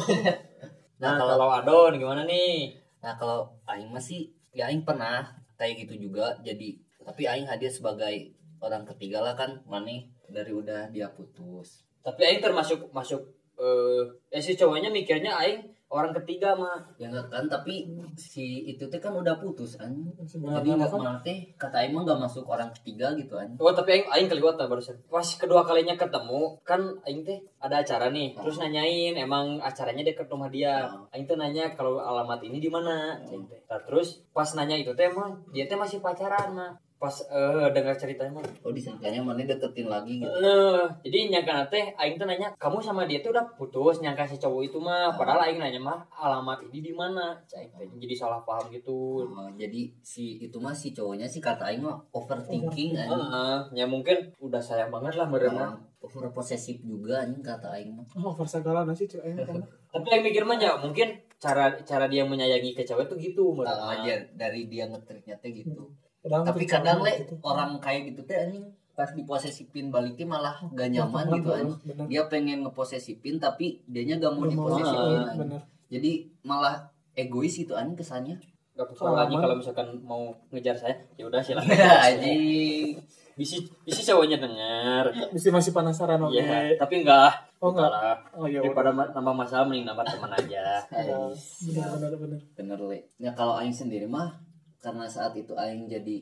[0.96, 2.72] nah Nah, kalau kalau Adon gimana nih
[3.02, 6.38] Nah kalau Aing masih ya Aing pernah kayak gitu juga.
[6.46, 11.82] Jadi tapi Aing hadir sebagai orang ketiga lah kan maneh dari udah dia putus.
[12.00, 13.20] Tapi Aing termasuk masuk
[13.54, 14.02] eh
[14.34, 17.86] eh, si cowoknya mikirnya Aing orang ketiga mah ya enggak kan tapi
[18.18, 19.94] si itu teh kan udah putus an
[20.26, 23.72] jadi nggak kan malah teh kata Aing mah nggak masuk orang ketiga gitu an Oh
[23.72, 24.92] tapi aing aing keliwat lah barusan.
[25.08, 28.36] Pas kedua kalinya ketemu kan aing teh ada acara nih.
[28.36, 30.84] Terus nanyain emang acaranya dekat rumah dia.
[30.90, 31.08] Oh.
[31.14, 33.16] Aing teh nanya kalau alamat ini di mana.
[33.24, 33.40] Teh.
[33.40, 36.72] Nah, terus pas nanya itu teh emang dia teh masih pacaran mah.
[37.04, 38.44] Pas eh dengar ceritanya mah.
[38.64, 40.32] Oh disangkanya mana deketin lagi gitu?
[40.40, 44.00] Eh, jadi nyangka teh aing tuh nanya kamu sama dia tuh udah putus?
[44.00, 45.12] Nyangka si cowok itu mah.
[45.12, 47.36] Padahal aing nanya mah alamat ini di mana?
[47.44, 49.20] Cai teh jadi salah paham gitu.
[49.20, 53.12] Oh, jadi si itu mah si cowoknya sih kata aing mah overthinking anjing.
[53.12, 55.76] Heeh, ya mungkin udah sayang banget lah mereka.
[56.00, 58.08] Oh, over posesif juga anjing kata aing mah.
[58.16, 59.60] Oh over segala nasi kan
[59.94, 63.78] tapi aing mikir mah ya mungkin cara cara dia menyayangi ke cewek tuh gitu menurut
[63.78, 65.86] aja dari dia ngetriknya teh gitu
[66.24, 67.36] Padahal tapi kadang le gitu.
[67.40, 71.76] orang kayak gitu teh anjing pas diposesifin baliknya malah gak nyaman gitu anjing.
[71.84, 72.04] bener.
[72.06, 75.38] Dia pengen ngeposesifin tapi dianya gak mau Gak mau, diposesifin anjing.
[75.38, 75.60] bener.
[75.86, 76.10] Jadi
[76.40, 76.76] malah
[77.12, 78.36] egois gitu anjing kesannya.
[78.72, 81.70] Gak apa-apa Kalau lagi kalau misalkan mau ngejar saya ya udah silakan.
[82.08, 82.98] Anjing.
[83.34, 87.88] Bisa bisa cowoknya dengar mesti masih penasaran oke Iya, tapi enggak Oh, enggak?
[87.88, 88.14] lah.
[88.32, 90.78] Oh iya daripada ma- nambah masalah mending nambah teman aja.
[91.66, 92.40] Bener bener bener.
[92.54, 92.98] Bener le.
[93.16, 94.38] Ya kalau aing sendiri mah
[94.84, 96.20] karena saat itu aing jadi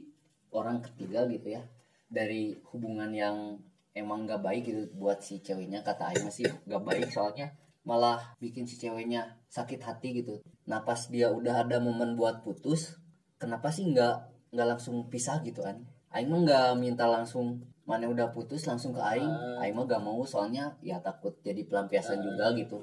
[0.55, 1.66] orang ketiga gitu ya
[2.07, 3.59] dari hubungan yang
[3.90, 7.51] emang gak baik gitu buat si ceweknya kata aing masih gak baik soalnya
[7.83, 10.38] malah bikin si ceweknya sakit hati gitu.
[10.70, 12.94] Nah pas dia udah ada momen buat putus
[13.42, 14.14] kenapa sih nggak
[14.55, 15.83] nggak langsung pisah gitu kan?
[16.14, 18.62] Aing mah nggak minta langsung mana udah putus?
[18.70, 19.59] langsung ke aing.
[19.59, 22.79] Aing mah gak mau soalnya ya takut jadi pelampiasan juga gitu.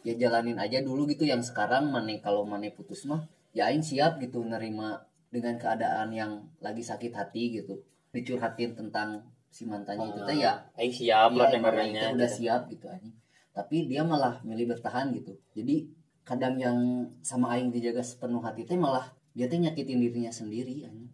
[0.00, 3.20] Ya jalanin aja dulu gitu yang sekarang mana kalau mana putus mah
[3.52, 7.76] ya aing siap gitu nerima dengan keadaan yang lagi sakit hati gitu
[8.12, 12.60] dicurhatin tentang si mantannya itu teh ya aing siap lah ya, dengarnya teh udah siap
[12.72, 13.16] gitu anjing.
[13.52, 15.34] Tapi dia malah milih bertahan gitu.
[15.56, 15.88] Jadi
[16.22, 16.78] kadang yang
[17.24, 21.10] sama aing dijaga sepenuh hati teh malah dia teh nyakitin dirinya sendiri anjing.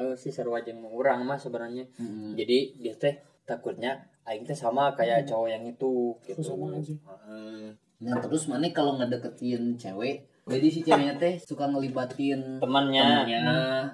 [0.00, 1.84] Eh, si seru aja orang mah sebenarnya.
[2.00, 2.32] Mm-mm.
[2.32, 6.40] jadi dia teh takutnya aing teh sama kayak cowok yang itu gitu.
[6.40, 6.94] Sama aja.
[6.94, 7.76] Heeh.
[8.00, 13.22] Nah terus mana kalau ngedeketin cewek jadi si ceweknya teh suka ngelibatin temannya.
[13.22, 13.42] temennya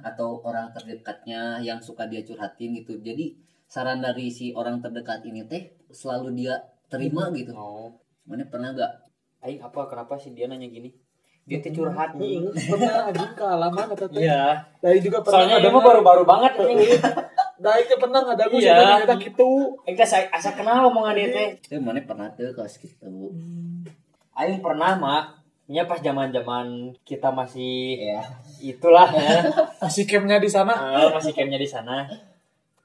[0.00, 2.96] atau orang terdekatnya yang suka dia curhatin gitu.
[2.98, 6.56] Jadi saran dari si orang terdekat ini teh selalu dia
[6.88, 7.52] terima gitu.
[7.52, 7.92] Oh.
[8.24, 8.92] Mana pernah gak
[9.42, 10.88] aing apa kenapa sih dia nanya gini?
[11.44, 12.42] Dia teh curhat nih
[12.72, 14.24] pernah anjing kealaman atau teh?
[14.24, 14.56] Iya.
[14.80, 16.80] Dari juga pernah soalnya ada mah baru-baru banget anjing
[17.56, 18.74] dari itu pernah ada gue Iya.
[18.76, 19.50] juga kita gitu.
[19.84, 21.48] Aing teh sa- asa kenal omongan dia teh.
[21.60, 23.30] Teh mana pernah tuh kalau gitu
[24.36, 25.24] aing pernah mak
[25.66, 26.66] nya pas zaman-zaman
[27.02, 28.22] kita masih ya
[28.60, 29.42] itulah ya
[29.80, 32.06] asik campnya di sana Eh, masih campnya di sana.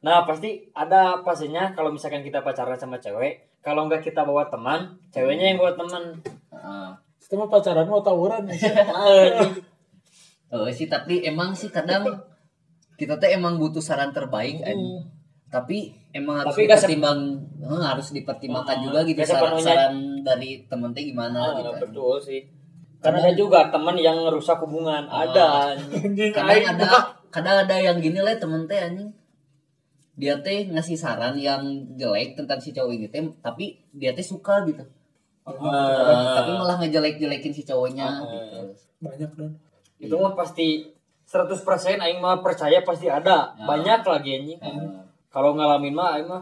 [0.02, 4.98] Nah pasti ada pastinya kalau misalkan kita pacaran sama cewek, kalau nggak kita bawa teman,
[5.10, 6.04] ceweknya yang bawa teman.
[6.50, 6.90] Heeh.
[7.22, 8.60] itu mah pacaran mau tawuran ya
[10.52, 12.04] Oh sih tapi emang sih kadang
[12.98, 15.00] kita teh emang butuh saran terbaik anjing.
[15.48, 17.20] tapi emang harus Tapi dipertimbang
[17.62, 22.16] eh, harus dipertimbangkan Ah, juga gitu saran, saran dari temen teh gimana Ah, gitu betul
[22.20, 22.42] sih.
[23.02, 25.10] Karena ada juga teman yang ngerusak hubungan.
[25.10, 25.74] Ada.
[25.76, 26.90] anjing kadang ada
[27.34, 29.10] kadang ada yang gini lah temen teh anjing
[30.20, 31.64] dia teh ngasih saran yang
[31.98, 34.86] jelek tentang si cowok ini teh tapi dia teh suka gitu
[35.42, 36.38] Ah.
[36.38, 38.62] tapi malah ngejelek-jelekin si cowoknya gitu
[39.02, 39.50] banyak dan
[39.98, 40.86] Itu mah pasti
[41.26, 41.58] 100%
[41.98, 43.54] aing mah percaya pasti ada.
[43.54, 43.66] Ah.
[43.70, 44.60] Banyak lagi anjing.
[44.62, 45.02] Ah.
[45.30, 46.42] Kalau ngalamin mah aing mah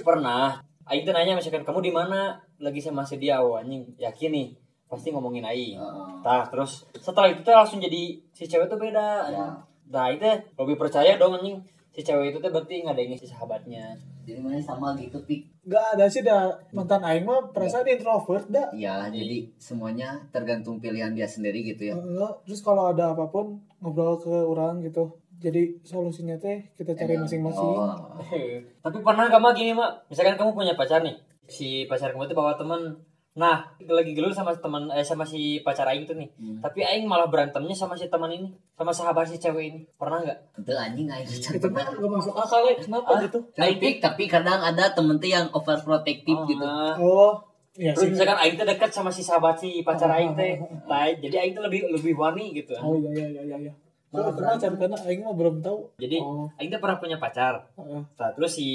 [0.00, 0.60] pernah.
[0.84, 4.48] Aing tuh nanya misalkan kamu di mana lagi sama si dia oh, anjing yakin nih
[4.90, 5.80] pasti ngomongin aing.
[5.80, 6.20] Ah.
[6.22, 9.28] Nah, terus setelah itu tuh langsung jadi si cewek tuh beda.
[9.30, 9.46] Ya.
[9.90, 10.26] Nah, itu
[10.58, 11.60] lebih percaya dong anjing.
[11.94, 13.94] Si cewek itu tuh berarti ngadengin si sahabatnya.
[14.24, 18.72] jadi mana sama gitu pik Gak ada sih dah mantan aing mah perasaan introvert dah
[18.72, 23.60] ya jadi semuanya tergantung pilihan dia sendiri gitu ya Enggak, terus kalau ada apa pun
[23.84, 25.12] ngobrol ke orang gitu
[25.44, 28.16] jadi solusinya teh kita cari masing-masing oh.
[28.84, 32.36] Tapi pernah gak mah gini mak, misalkan kamu punya pacar nih, si pacar kamu tuh
[32.38, 32.96] bawa teman,
[33.34, 36.62] nah lagi gelut sama teman eh sama si pacar aing tuh nih, Hmm.
[36.62, 40.38] tapi aing malah berantemnya sama si teman ini, sama sahabat si cewek ini, pernah nggak?
[40.56, 41.26] itu anjing aing.
[41.26, 43.20] Itu mah gak masuk akal ya kenapa Ah.
[43.20, 43.38] gitu?
[43.52, 46.62] Tapi tapi kadang ada temen teh yang overprotective gitu.
[46.62, 46.94] Ah.
[46.96, 47.42] oh
[47.74, 48.10] iya Terus sih.
[48.14, 50.54] misalkan aing tuh dekat sama si sahabat si pacar aing teh,
[50.86, 52.70] nah, jadi aing tuh lebih lebih wani gitu.
[52.76, 53.72] oh iya iya iya iya iya.
[54.08, 55.90] Kalau pernah cari karena aing mah belum tahu.
[55.98, 56.46] Jadi oh.
[56.54, 57.98] Aing tuh pernah punya pacar, heeh.
[58.14, 58.68] nah, terus si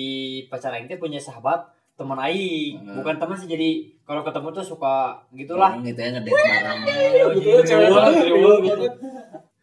[0.45, 1.63] pacar aing tuh punya sahabat
[1.99, 2.95] teman aing, Hmm.
[2.95, 3.69] bukan teman sih jadi
[4.01, 4.95] kalau ketemu tuh suka
[5.31, 5.75] gitulah.
[5.77, 6.99] gitu ya ngedate bareng gitu
[7.45, 8.75] ya cewek Triwul, banget, triwul triwul gitu.
[8.79, 8.93] banget.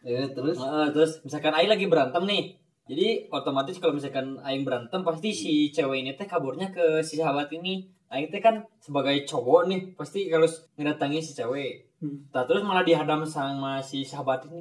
[0.06, 2.42] Ya, terus Heeh, terus misalkan Aing lagi berantem nih
[2.86, 7.50] jadi otomatis kalau misalkan Aing berantem pasti si cewek ini teh kaburnya ke si sahabat
[7.50, 10.46] ini Aing teh kan sebagai cowok nih pasti kalau
[10.76, 12.28] ngedatangi si cewek Hmm.
[12.28, 14.60] nah, terus malah dihadam sama si sahabat ini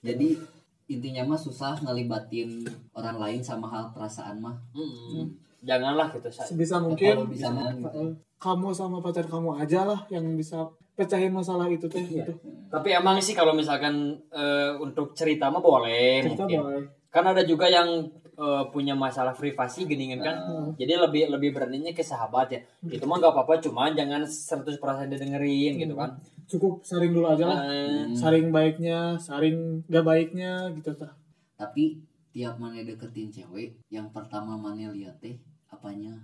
[0.00, 0.38] jadi
[0.86, 5.34] intinya mah susah ngelibatin orang lain sama hal perasaan mah Mm-mm.
[5.64, 6.44] Janganlah gitu Sa.
[6.44, 7.14] sebisa kalau mungkin.
[7.26, 8.14] bisa gitu.
[8.36, 12.22] kamu sama pacar kamu aja lah yang bisa pecahin masalah itu teh Iya.
[12.22, 12.32] gitu.
[12.68, 16.58] Tapi emang sih kalau misalkan eh, untuk cerita mah boleh cerita mungkin.
[16.60, 16.82] boleh.
[17.08, 17.88] Kan ada juga yang
[18.34, 20.36] eh, punya masalah privasi geningan kan.
[20.74, 22.60] Jadi lebih lebih beraninya ke sahabat ya.
[22.84, 26.12] Itu mah nggak apa-apa cuman jangan 100% didengerin gitu kan.
[26.44, 27.58] Cukup saring dulu aja lah.
[27.64, 31.14] Eh, saring baiknya saring gak baiknya gitu tah.
[31.54, 31.96] Tapi
[32.28, 35.38] tiap mana deketin cewek yang pertama mana lihat teh
[35.84, 36.16] apanya?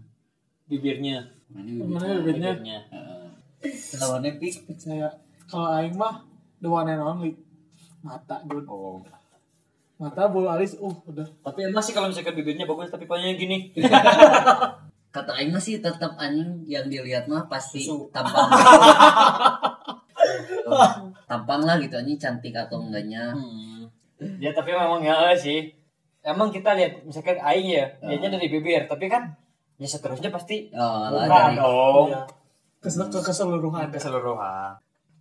[0.64, 1.20] Bibirnya.
[1.53, 2.57] Mana Mana bibirnya?
[2.57, 2.79] bibirnya?
[4.01, 5.12] Lawannya pik saya
[5.44, 6.25] kalau aing mah
[6.64, 7.37] the one and only.
[8.01, 9.05] Mata dude oh.
[10.01, 11.29] Mata bulu alis uh udah.
[11.44, 13.68] Tapi emang sih kalau misalkan bibirnya bagus tapi palanya gini.
[15.14, 18.09] Kata Aing mah sih tetap anjing yang dilihat mah pasti Susu.
[18.14, 18.46] tampang.
[21.29, 23.35] Tampang lah gitu anjing cantik atau enggaknya.
[23.35, 23.90] Hmm.
[24.38, 25.75] Ya tapi memang ya sih.
[26.23, 29.35] Emang kita lihat misalkan aing ya, lihatnya dari bibir, tapi kan
[29.81, 32.07] ya seterusnya pasti oh, lah buka dari dong.
[32.79, 32.88] Ke
[33.23, 34.73] keseluruhan Keseluruhan.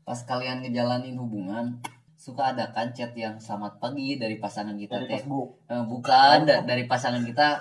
[0.02, 1.80] pas kalian ngejalanin hubungan
[2.16, 5.64] suka ada kan chat yang selamat pagi dari pasangan kita Dari teh Facebook.
[5.66, 7.56] Eh, bukan da- dari pasangan kita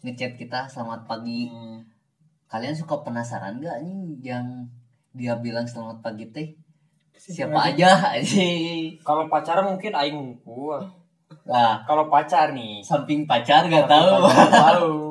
[0.00, 1.82] ngechat kita selamat pagi Hmm.
[2.46, 4.46] kalian suka penasaran gak nih yang
[5.10, 6.54] dia bilang selamat pagi teh
[7.12, 10.78] siapa aja sih Kalau pacaran mungkin aing ngumpul.
[11.44, 14.90] lah Kalau pacar nih, samping pacar gak tahu Nggak tahu.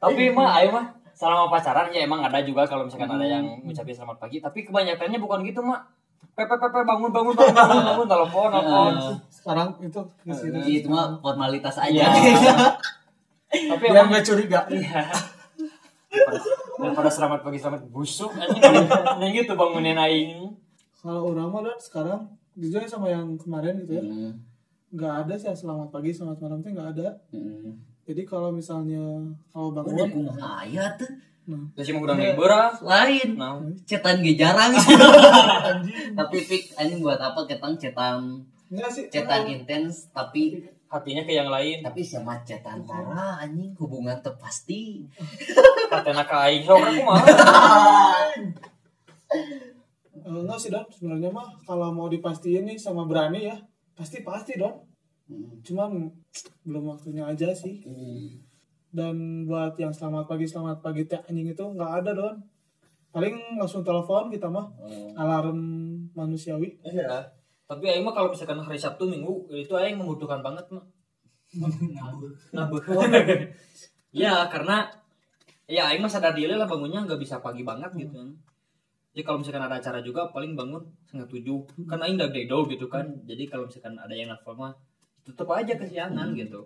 [0.00, 3.92] Tapi mah aing mah selama pacaran ya emang ada juga kalau misalkan ada yang ngucapin
[3.92, 5.80] selamat pagi, tapi kebanyakannya bukan gitu, Mak.
[6.32, 8.92] Pepe pepe bangun bangun bangun bangun bangun telepon telepon.
[9.28, 10.00] sekarang itu
[10.64, 12.08] itu mah formalitas aja Iya.
[13.50, 15.04] Tapi biar emang gak curiga Iya.
[16.80, 18.62] Daripada selamat pagi selamat busuk anjing.
[19.20, 20.48] Yang gitu bangunin aing.
[21.00, 22.20] kalau orang mah Dan, sekarang
[22.54, 24.32] jujur sama yang kemarin gitu ya Hmm,
[24.92, 27.72] nggak ada sih yang selamat pagi selamat malam tuh nggak ada hmm.
[28.10, 29.22] Jadi kalau misalnya
[29.54, 31.06] kalau Udah bangun kumaha aya tuh.
[31.46, 31.62] Nah.
[31.78, 32.74] Terus mau udah libur ah.
[32.82, 33.38] lain.
[33.38, 34.74] Nah, cetan ge jarang.
[36.18, 38.42] Tapi pik anjing buat apa ketang cetan?
[38.66, 40.58] Enggak sih cetan intens tapi
[40.90, 41.86] hatinya ke yang lain.
[41.86, 43.78] tapi sama cetan tara anjing.
[43.78, 45.06] Hubungan terpasti
[45.86, 46.62] Katanya ke aing.
[46.66, 47.22] So, aku mah.
[50.18, 50.82] Eh, enggak sih don.
[50.90, 53.54] Sebenarnya mah kalau mau dipastiin nih sama berani ya
[53.94, 54.89] pasti pasti don
[55.30, 55.62] Hmm.
[55.62, 56.10] cuman
[56.66, 57.78] belum waktunya aja sih
[58.90, 62.34] dan buat yang selamat pagi selamat pagi teh anjing itu nggak ada don
[63.10, 65.14] paling langsung telepon kita mah Hmm.
[65.14, 65.58] alarm
[66.12, 67.22] manusiawi Iya.
[67.70, 70.82] Tapi aing mah kalau misalkan hari Sabtu Minggu itu aing membutuhkan banget mah.
[72.50, 72.82] Nabuh.
[74.10, 74.90] Ya, karena
[75.70, 78.18] ya aing mah sadar diri lah bangunnya nggak bisa pagi banget gitu.
[79.14, 81.62] Jadi kalau misalkan ada acara juga paling bangun setengah tujuh.
[81.86, 83.06] Kan aing udah dedo gitu kan.
[83.22, 84.74] Jadi kalau misalkan ada yang nelfon mah
[85.22, 86.60] tetep aja kesiangan gitu.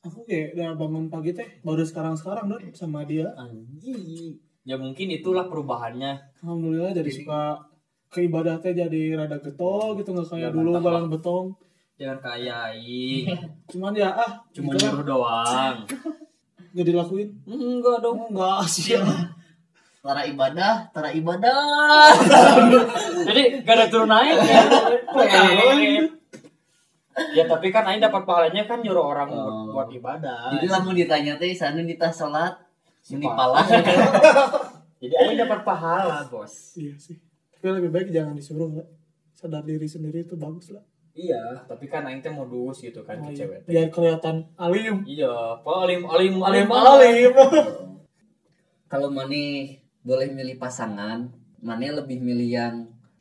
[0.00, 4.32] aku kayak udah bangun pagi teh baru sekarang sekarang don sama dia Anjing.
[4.62, 6.16] Ya mungkin itulah perubahannya.
[6.40, 7.56] alhamdulillah jadi suka
[8.06, 11.46] ke ibadah teh jadi rada getol gitu nggak kayak Ya, dulu mantap, balang betong
[11.94, 13.24] Jangan kayak aing.
[13.70, 15.76] cuman ya ah Cuma gitu nyuruh doang.
[16.72, 18.18] gak dilakuin Enggak dong.
[18.26, 18.96] enggak sih
[20.00, 21.60] tara ibadah tara ibadah
[23.20, 24.62] Jadi gak ada turun naik ya.
[27.30, 29.70] Ya tapi kan Aing dapat pahalanya kan nyuruh orang Oh.
[29.70, 30.50] buat ibadah.
[30.52, 32.54] jadi lamun ditanya teh sana nita salat
[33.06, 33.66] ini palah
[35.00, 36.76] Jadi Aing dapat pahala, Bos.
[36.76, 37.16] iya sih
[37.50, 38.86] tapi lebih baik jangan disuruh lah
[39.32, 43.24] sadar diri sendiri itu bagus lah Iya, tapi kan Aing teh modus gitu kan Oh,
[43.24, 43.38] ke iya.
[43.40, 43.58] cewek.
[43.60, 43.70] teh.
[43.70, 47.32] biar kelihatan alim Iya, paling alim alim alim alim
[48.86, 52.74] kalau Mane boleh milih pasangan Mane lebih milih yang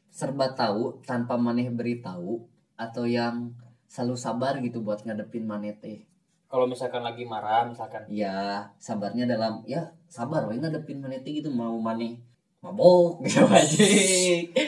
[0.10, 2.40] serba tahu tanpa Mane beritahu
[2.76, 3.52] atau yang
[3.90, 6.06] selalu sabar gitu buat ngadepin Mane teh
[6.50, 8.06] Kalau misalkan lagi marah misalkan.
[8.08, 12.22] ya sabarnya dalam ya sabar we ngadepin Mane teh gitu mau Mane
[12.62, 13.86] mabok gitu aja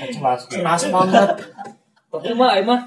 [0.09, 0.49] Jelas.
[0.49, 1.29] keras banget
[2.11, 2.81] Tapi mah mah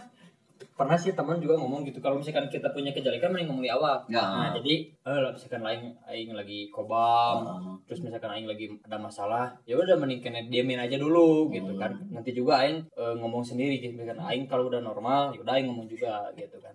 [0.75, 4.03] pernah sih teman juga ngomong gitu kalau misalkan kita punya kejelekan mending ngomong di awal.
[4.11, 4.19] Ya.
[4.19, 7.79] Nah, jadi eh lah misalkan lain aing lagi kobam, Ah.
[7.87, 11.95] terus misalkan aing lagi ada masalah ya udah mending kena diamin aja dulu gitu kan.
[12.11, 13.95] Nanti juga aing eh, ngomong sendiri gitu.
[13.95, 16.75] Misalkan aing kalau udah normal ya udah aing ngomong juga gitu kan.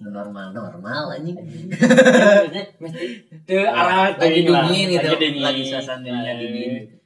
[0.00, 1.34] Normal normal anjing.
[2.80, 3.04] Mesti
[3.50, 5.10] ke arah lagi dingin gitu
[5.42, 6.99] lagi suasananya Eh, dingin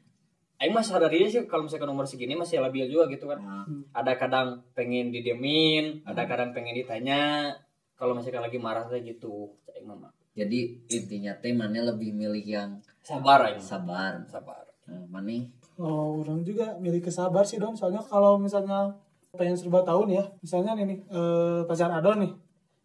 [0.63, 3.43] Aing mah sadar diri sih kalau misalkan umur segini masih labil juga gitu kan.
[3.91, 7.53] Ada kadang pengen didiemin, ada kadang pengen ditanya.
[7.95, 12.83] Kalau misalkan lagi marah saya gitu, Aing mah jadi intinya teh Mane lebih milih yang
[13.07, 13.63] sabar aing.
[13.63, 14.67] sabar Sabar.
[14.91, 17.75] nah, Mane Oh, orang juga milih kesabar sih don.
[17.75, 18.95] Soalnya kalau misalnya
[19.35, 22.31] pengen serba tahu nih ya, misalnya nih, nih eh, pacar Adon nih,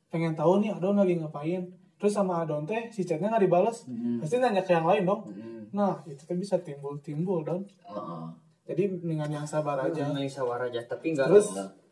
[0.09, 1.69] pengen tahu nih Adon lagi ngapain.
[1.99, 4.17] Terus sama Adon teh si chatnya nggak dibales, Hmm.
[4.17, 5.21] pasti nanya ke yang lain dong.
[5.25, 5.67] Hmm.
[5.69, 7.61] Nah itu kan bisa timbul-timbul don.
[7.85, 8.31] Oh,
[8.63, 10.07] Jadi dengan yang sabar aja.
[10.07, 11.47] Aing sabar aja, tapi enggak Terus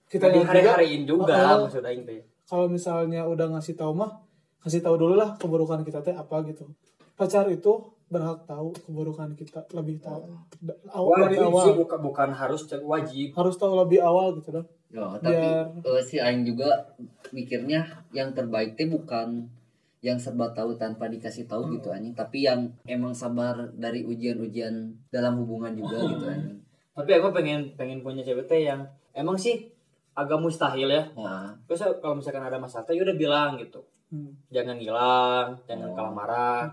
[0.07, 2.23] kita di yang hari-hariin juga maksud aing teh.
[2.45, 4.23] kalau misalnya udah ngasih tahu mah
[4.59, 6.63] kasih tahu dulu lah keburukan kita teh apa gitu
[7.13, 7.73] pacar itu
[8.07, 10.31] berhak tahu keburukan kita lebih tahu
[10.61, 14.53] Da- awal dari wajib awal sih bukan bukan harus wajib harus tahu lebih awal gitu
[14.53, 16.71] dong Ya, tapi Biar- eh, si Aing juga
[17.29, 19.51] mikirnya yang terbaik teh bukan
[20.07, 24.73] yang serba tahu tanpa dikasih tahu gitu anjing, tapi yang emang sabar dari ujian-ujian
[25.07, 26.57] dalam hubungan juga gitu anjing.
[26.93, 28.81] tapi aku pengen pengen punya cewek teh yang
[29.11, 29.67] emang sih
[30.13, 31.03] agak mustahil ya.
[31.13, 33.83] Nah, terus kalau misalkan ada masalah teh ya udah bilang gitu.
[34.07, 34.31] Hmm.
[34.47, 35.95] jangan hilang jangan Oh.
[35.99, 36.63] kalah marah.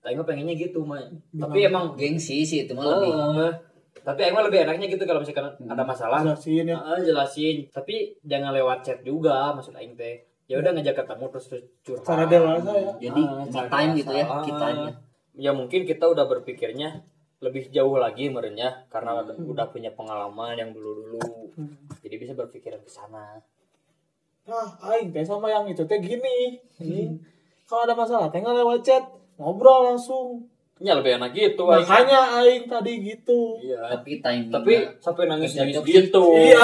[0.00, 0.96] Tapi gue pengennya gitu mah
[1.30, 3.12] tapi emang gengsi sih itu mah lebih.
[3.44, 3.54] Eh,
[4.00, 6.24] tapi emang lebih enaknya gitu kalau misalkan ada masalah.
[6.24, 6.80] Jelasin ya.
[6.80, 7.68] Ah, jelasin.
[7.68, 12.02] Tapi jangan lewat chat juga maksud aing teh ya udah ngajak ketemu terus terus curhat
[12.02, 14.42] cara dewasa ya Jadi Ah, time gitu ya dewasa.
[14.42, 14.90] kitanya.
[15.36, 17.04] ya mungkin kita udah berpikirnya
[17.38, 21.22] lebih jauh lagi merenya karena udah- udah punya pengalaman yang dulu dulu
[21.54, 21.76] Hmm.
[22.00, 23.38] jadi bisa berpikiran ke sana
[24.44, 27.12] ah aing teh sama yang itu teh gini Ini,
[27.64, 29.04] kalau ada masalah teh nggak lewat chat
[29.36, 31.84] ngobrol langsung ya lebih enak gitu aing.
[31.84, 34.50] makanya aing tadi gitu iya Tapi timing.
[34.50, 36.58] tapi sampai nangis nangis gitu iya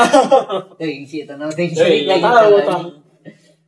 [1.31, 1.77] nah gengsi.
[1.77, 3.04] Jadi, nggak Iya, tahu iya.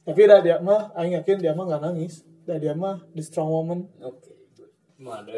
[0.07, 2.23] Tapi udah dia mah aing yakin dia mah nggak nangis.
[2.47, 3.91] Udah dia mah the strong woman.
[3.99, 4.31] Oke.
[5.03, 5.35] Mana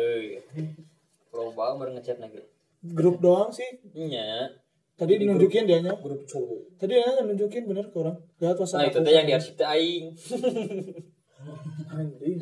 [1.32, 2.44] kalau bang baru ngechat lagi.
[2.92, 3.64] Grup doang sih.
[3.96, 4.52] Iya.
[4.98, 6.76] Tadi nunjukin dianya grup cowok.
[6.76, 8.18] Tadi dia nunjukin bener ke orang.
[8.44, 10.12] Lihat nah itu teh yang di arsip teh aing.
[11.88, 12.38] Anjing.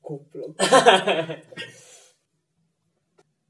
[0.00, 0.56] Goblok.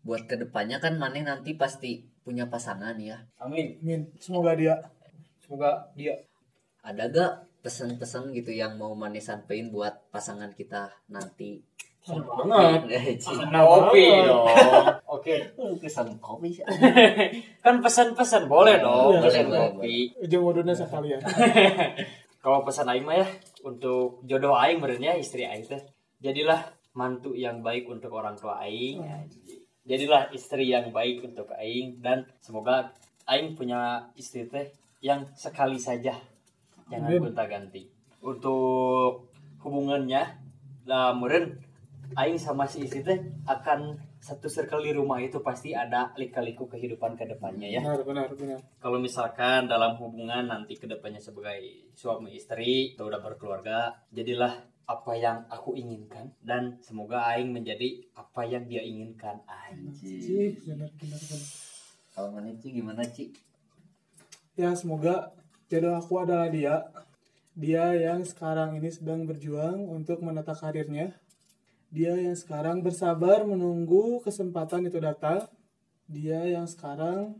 [0.02, 3.22] Buat ke depannya kan Maneh nanti pasti punya pasangan ya.
[3.38, 3.78] amin.
[3.84, 4.80] Min semoga dia.
[5.38, 6.16] Semoga dia
[6.86, 7.32] Ada gak
[7.66, 11.58] pesan-pesan gitu yang mau Maneh sampein buat pasangan kita nanti?
[12.06, 12.80] banget.
[12.94, 13.34] Eh, Ci.
[13.34, 14.46] kopi dong.
[15.10, 15.34] Oke.
[15.82, 16.62] Pesan kopi sih.
[17.66, 19.18] kan pesan-pesan boleh dong.
[19.18, 19.94] Iya, pesan boleh, kopi.
[20.22, 21.18] ujung waduna sekalian.
[22.46, 23.26] Kalau pesan aing mah ya
[23.66, 25.82] untuk jodoh aing berenya istri aing teh.
[26.22, 26.62] Jadilah
[26.94, 29.02] mantu yang baik untuk orang tua aing.
[29.82, 31.98] Jadilah istri yang baik untuk aing.
[31.98, 32.94] Dan semoga
[33.26, 34.70] aing punya istri teh
[35.02, 36.14] yang sekali saja
[36.90, 37.22] jangan Amin.
[37.30, 37.82] gonta ganti.
[38.22, 39.30] Untuk
[39.62, 40.22] hubungannya
[40.86, 41.58] lah meren
[42.14, 43.18] aing sama si istri teh
[43.50, 47.82] akan satu circle di rumah itu pasti ada lika-liku kehidupan ke depannya ya.
[47.82, 48.58] Benar benar benar.
[48.78, 54.54] Kalau misalkan dalam hubungan nanti ke depannya sebagai suami istri atau udah berkeluarga jadilah
[54.86, 56.30] apa yang aku inginkan?
[56.38, 61.42] Dan semoga Aing menjadi apa yang dia inginkan Anjir benar benar benar.
[62.14, 62.30] Kalau
[62.62, 63.24] Ci gimana Ci?
[64.56, 65.36] ya semoga
[65.68, 66.86] jodoh aku adalah dia.
[67.56, 71.16] Dia yang sekarang ini sedang berjuang untuk menata karirnya
[71.96, 75.46] dia yang sekarang bersabar menunggu kesempatan itu datang.
[76.06, 77.34] Dia yang sekarang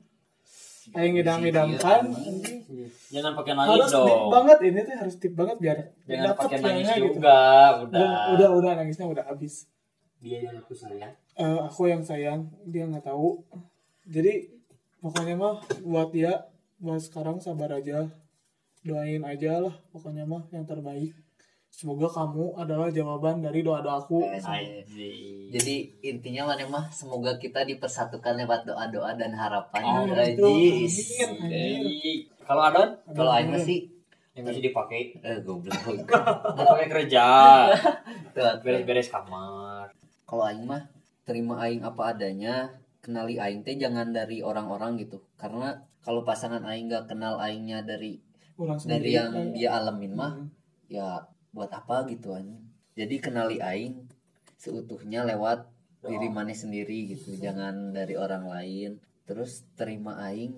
[0.95, 2.15] aing ngidam-ngidamkan
[3.11, 4.31] jangan pakai nangis harus dong.
[4.31, 7.07] banget ini tuh harus deep banget biar jangan dapet pakai kayaknya nangis gitu.
[7.11, 7.39] juga
[7.83, 7.99] udah.
[7.99, 9.67] Udah udah udah nangisnya udah habis.
[10.23, 11.15] Dia yang aku sayang.
[11.35, 13.43] Eh, aku yang sayang dia nggak tahu.
[14.07, 14.47] Jadi
[15.03, 16.47] pokoknya mah buat dia
[16.81, 18.09] buat sekarang sabar aja.
[18.87, 21.11] Doain aja lah pokoknya mah yang terbaik.
[21.77, 24.25] Semoga kamu adalah jawaban dari doa doaku
[25.53, 30.09] Jadi intinya Maneh mah semoga kita dipersatukan lewat doa-doa dan harapan.
[30.09, 30.57] Jadi,
[32.47, 32.97] kalau Adon?
[33.13, 33.93] Kalau Aing sih
[34.37, 35.21] yang masih dipakai.
[35.21, 35.77] Eh goblok.
[36.57, 37.27] dipakai kerja.
[38.63, 39.93] Beres-beres kamar.
[40.25, 40.89] Kalau Aing mah
[41.29, 42.73] terima Aing apa adanya,
[43.07, 45.23] kenali Aing teh jangan dari orang-orang gitu.
[45.39, 48.19] Karena kalau pasangan Aing gak kenal Aingnya dari
[48.59, 50.49] orang dari yang eh, dia alamin mah hmm.
[50.91, 52.61] ya buat apa gitu anjing.
[52.97, 54.09] Jadi kenali aing
[54.57, 55.69] seutuhnya lewat
[56.07, 59.01] diri maneh sendiri gitu, jangan dari orang lain.
[59.29, 60.57] Terus terima aing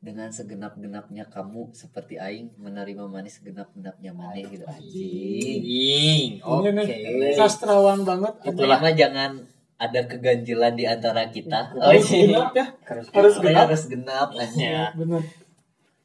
[0.00, 6.40] dengan segenap-genapnya kamu seperti aing menerima maneh segenap-genapnya maneh gitu anjing.
[6.42, 9.44] Oke Ini nih, sastrawan banget Itulah mah jangan
[9.80, 11.72] ada keganjilan di antara kita.
[11.72, 12.20] Oh, harus iya.
[12.28, 13.64] genap ya harus Harus genap.
[13.64, 14.28] harus genap.
[14.54, 14.92] Ya.
[14.92, 15.24] bener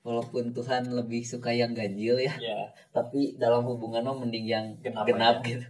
[0.01, 2.31] Walaupun Tuhan lebih suka yang ganjil ya.
[2.37, 5.45] ya tapi dalam hubungan mah mending yang Genap genap, aja.
[5.45, 5.67] gitu.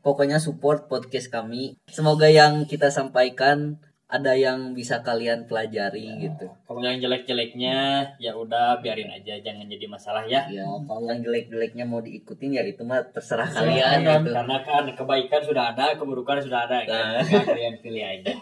[0.00, 1.76] Pokoknya support podcast kami.
[1.86, 3.78] Semoga yang kita sampaikan
[4.14, 6.46] ada yang bisa kalian pelajari gitu.
[6.62, 7.76] kalau yang jelek-jeleknya
[8.16, 12.62] ya udah biarin aja jangan jadi masalah ya Ya, kalau yang jelek-jeleknya mau diikutin ya
[12.62, 14.20] itu mah terserah Terserah kalian kalian.
[14.20, 14.30] gitu.
[14.32, 17.42] karena kan kebaikan sudah ada keburukan sudah ada kan Nah.
[17.42, 18.32] kalian pilih aja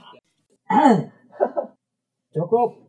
[2.31, 2.82] cukup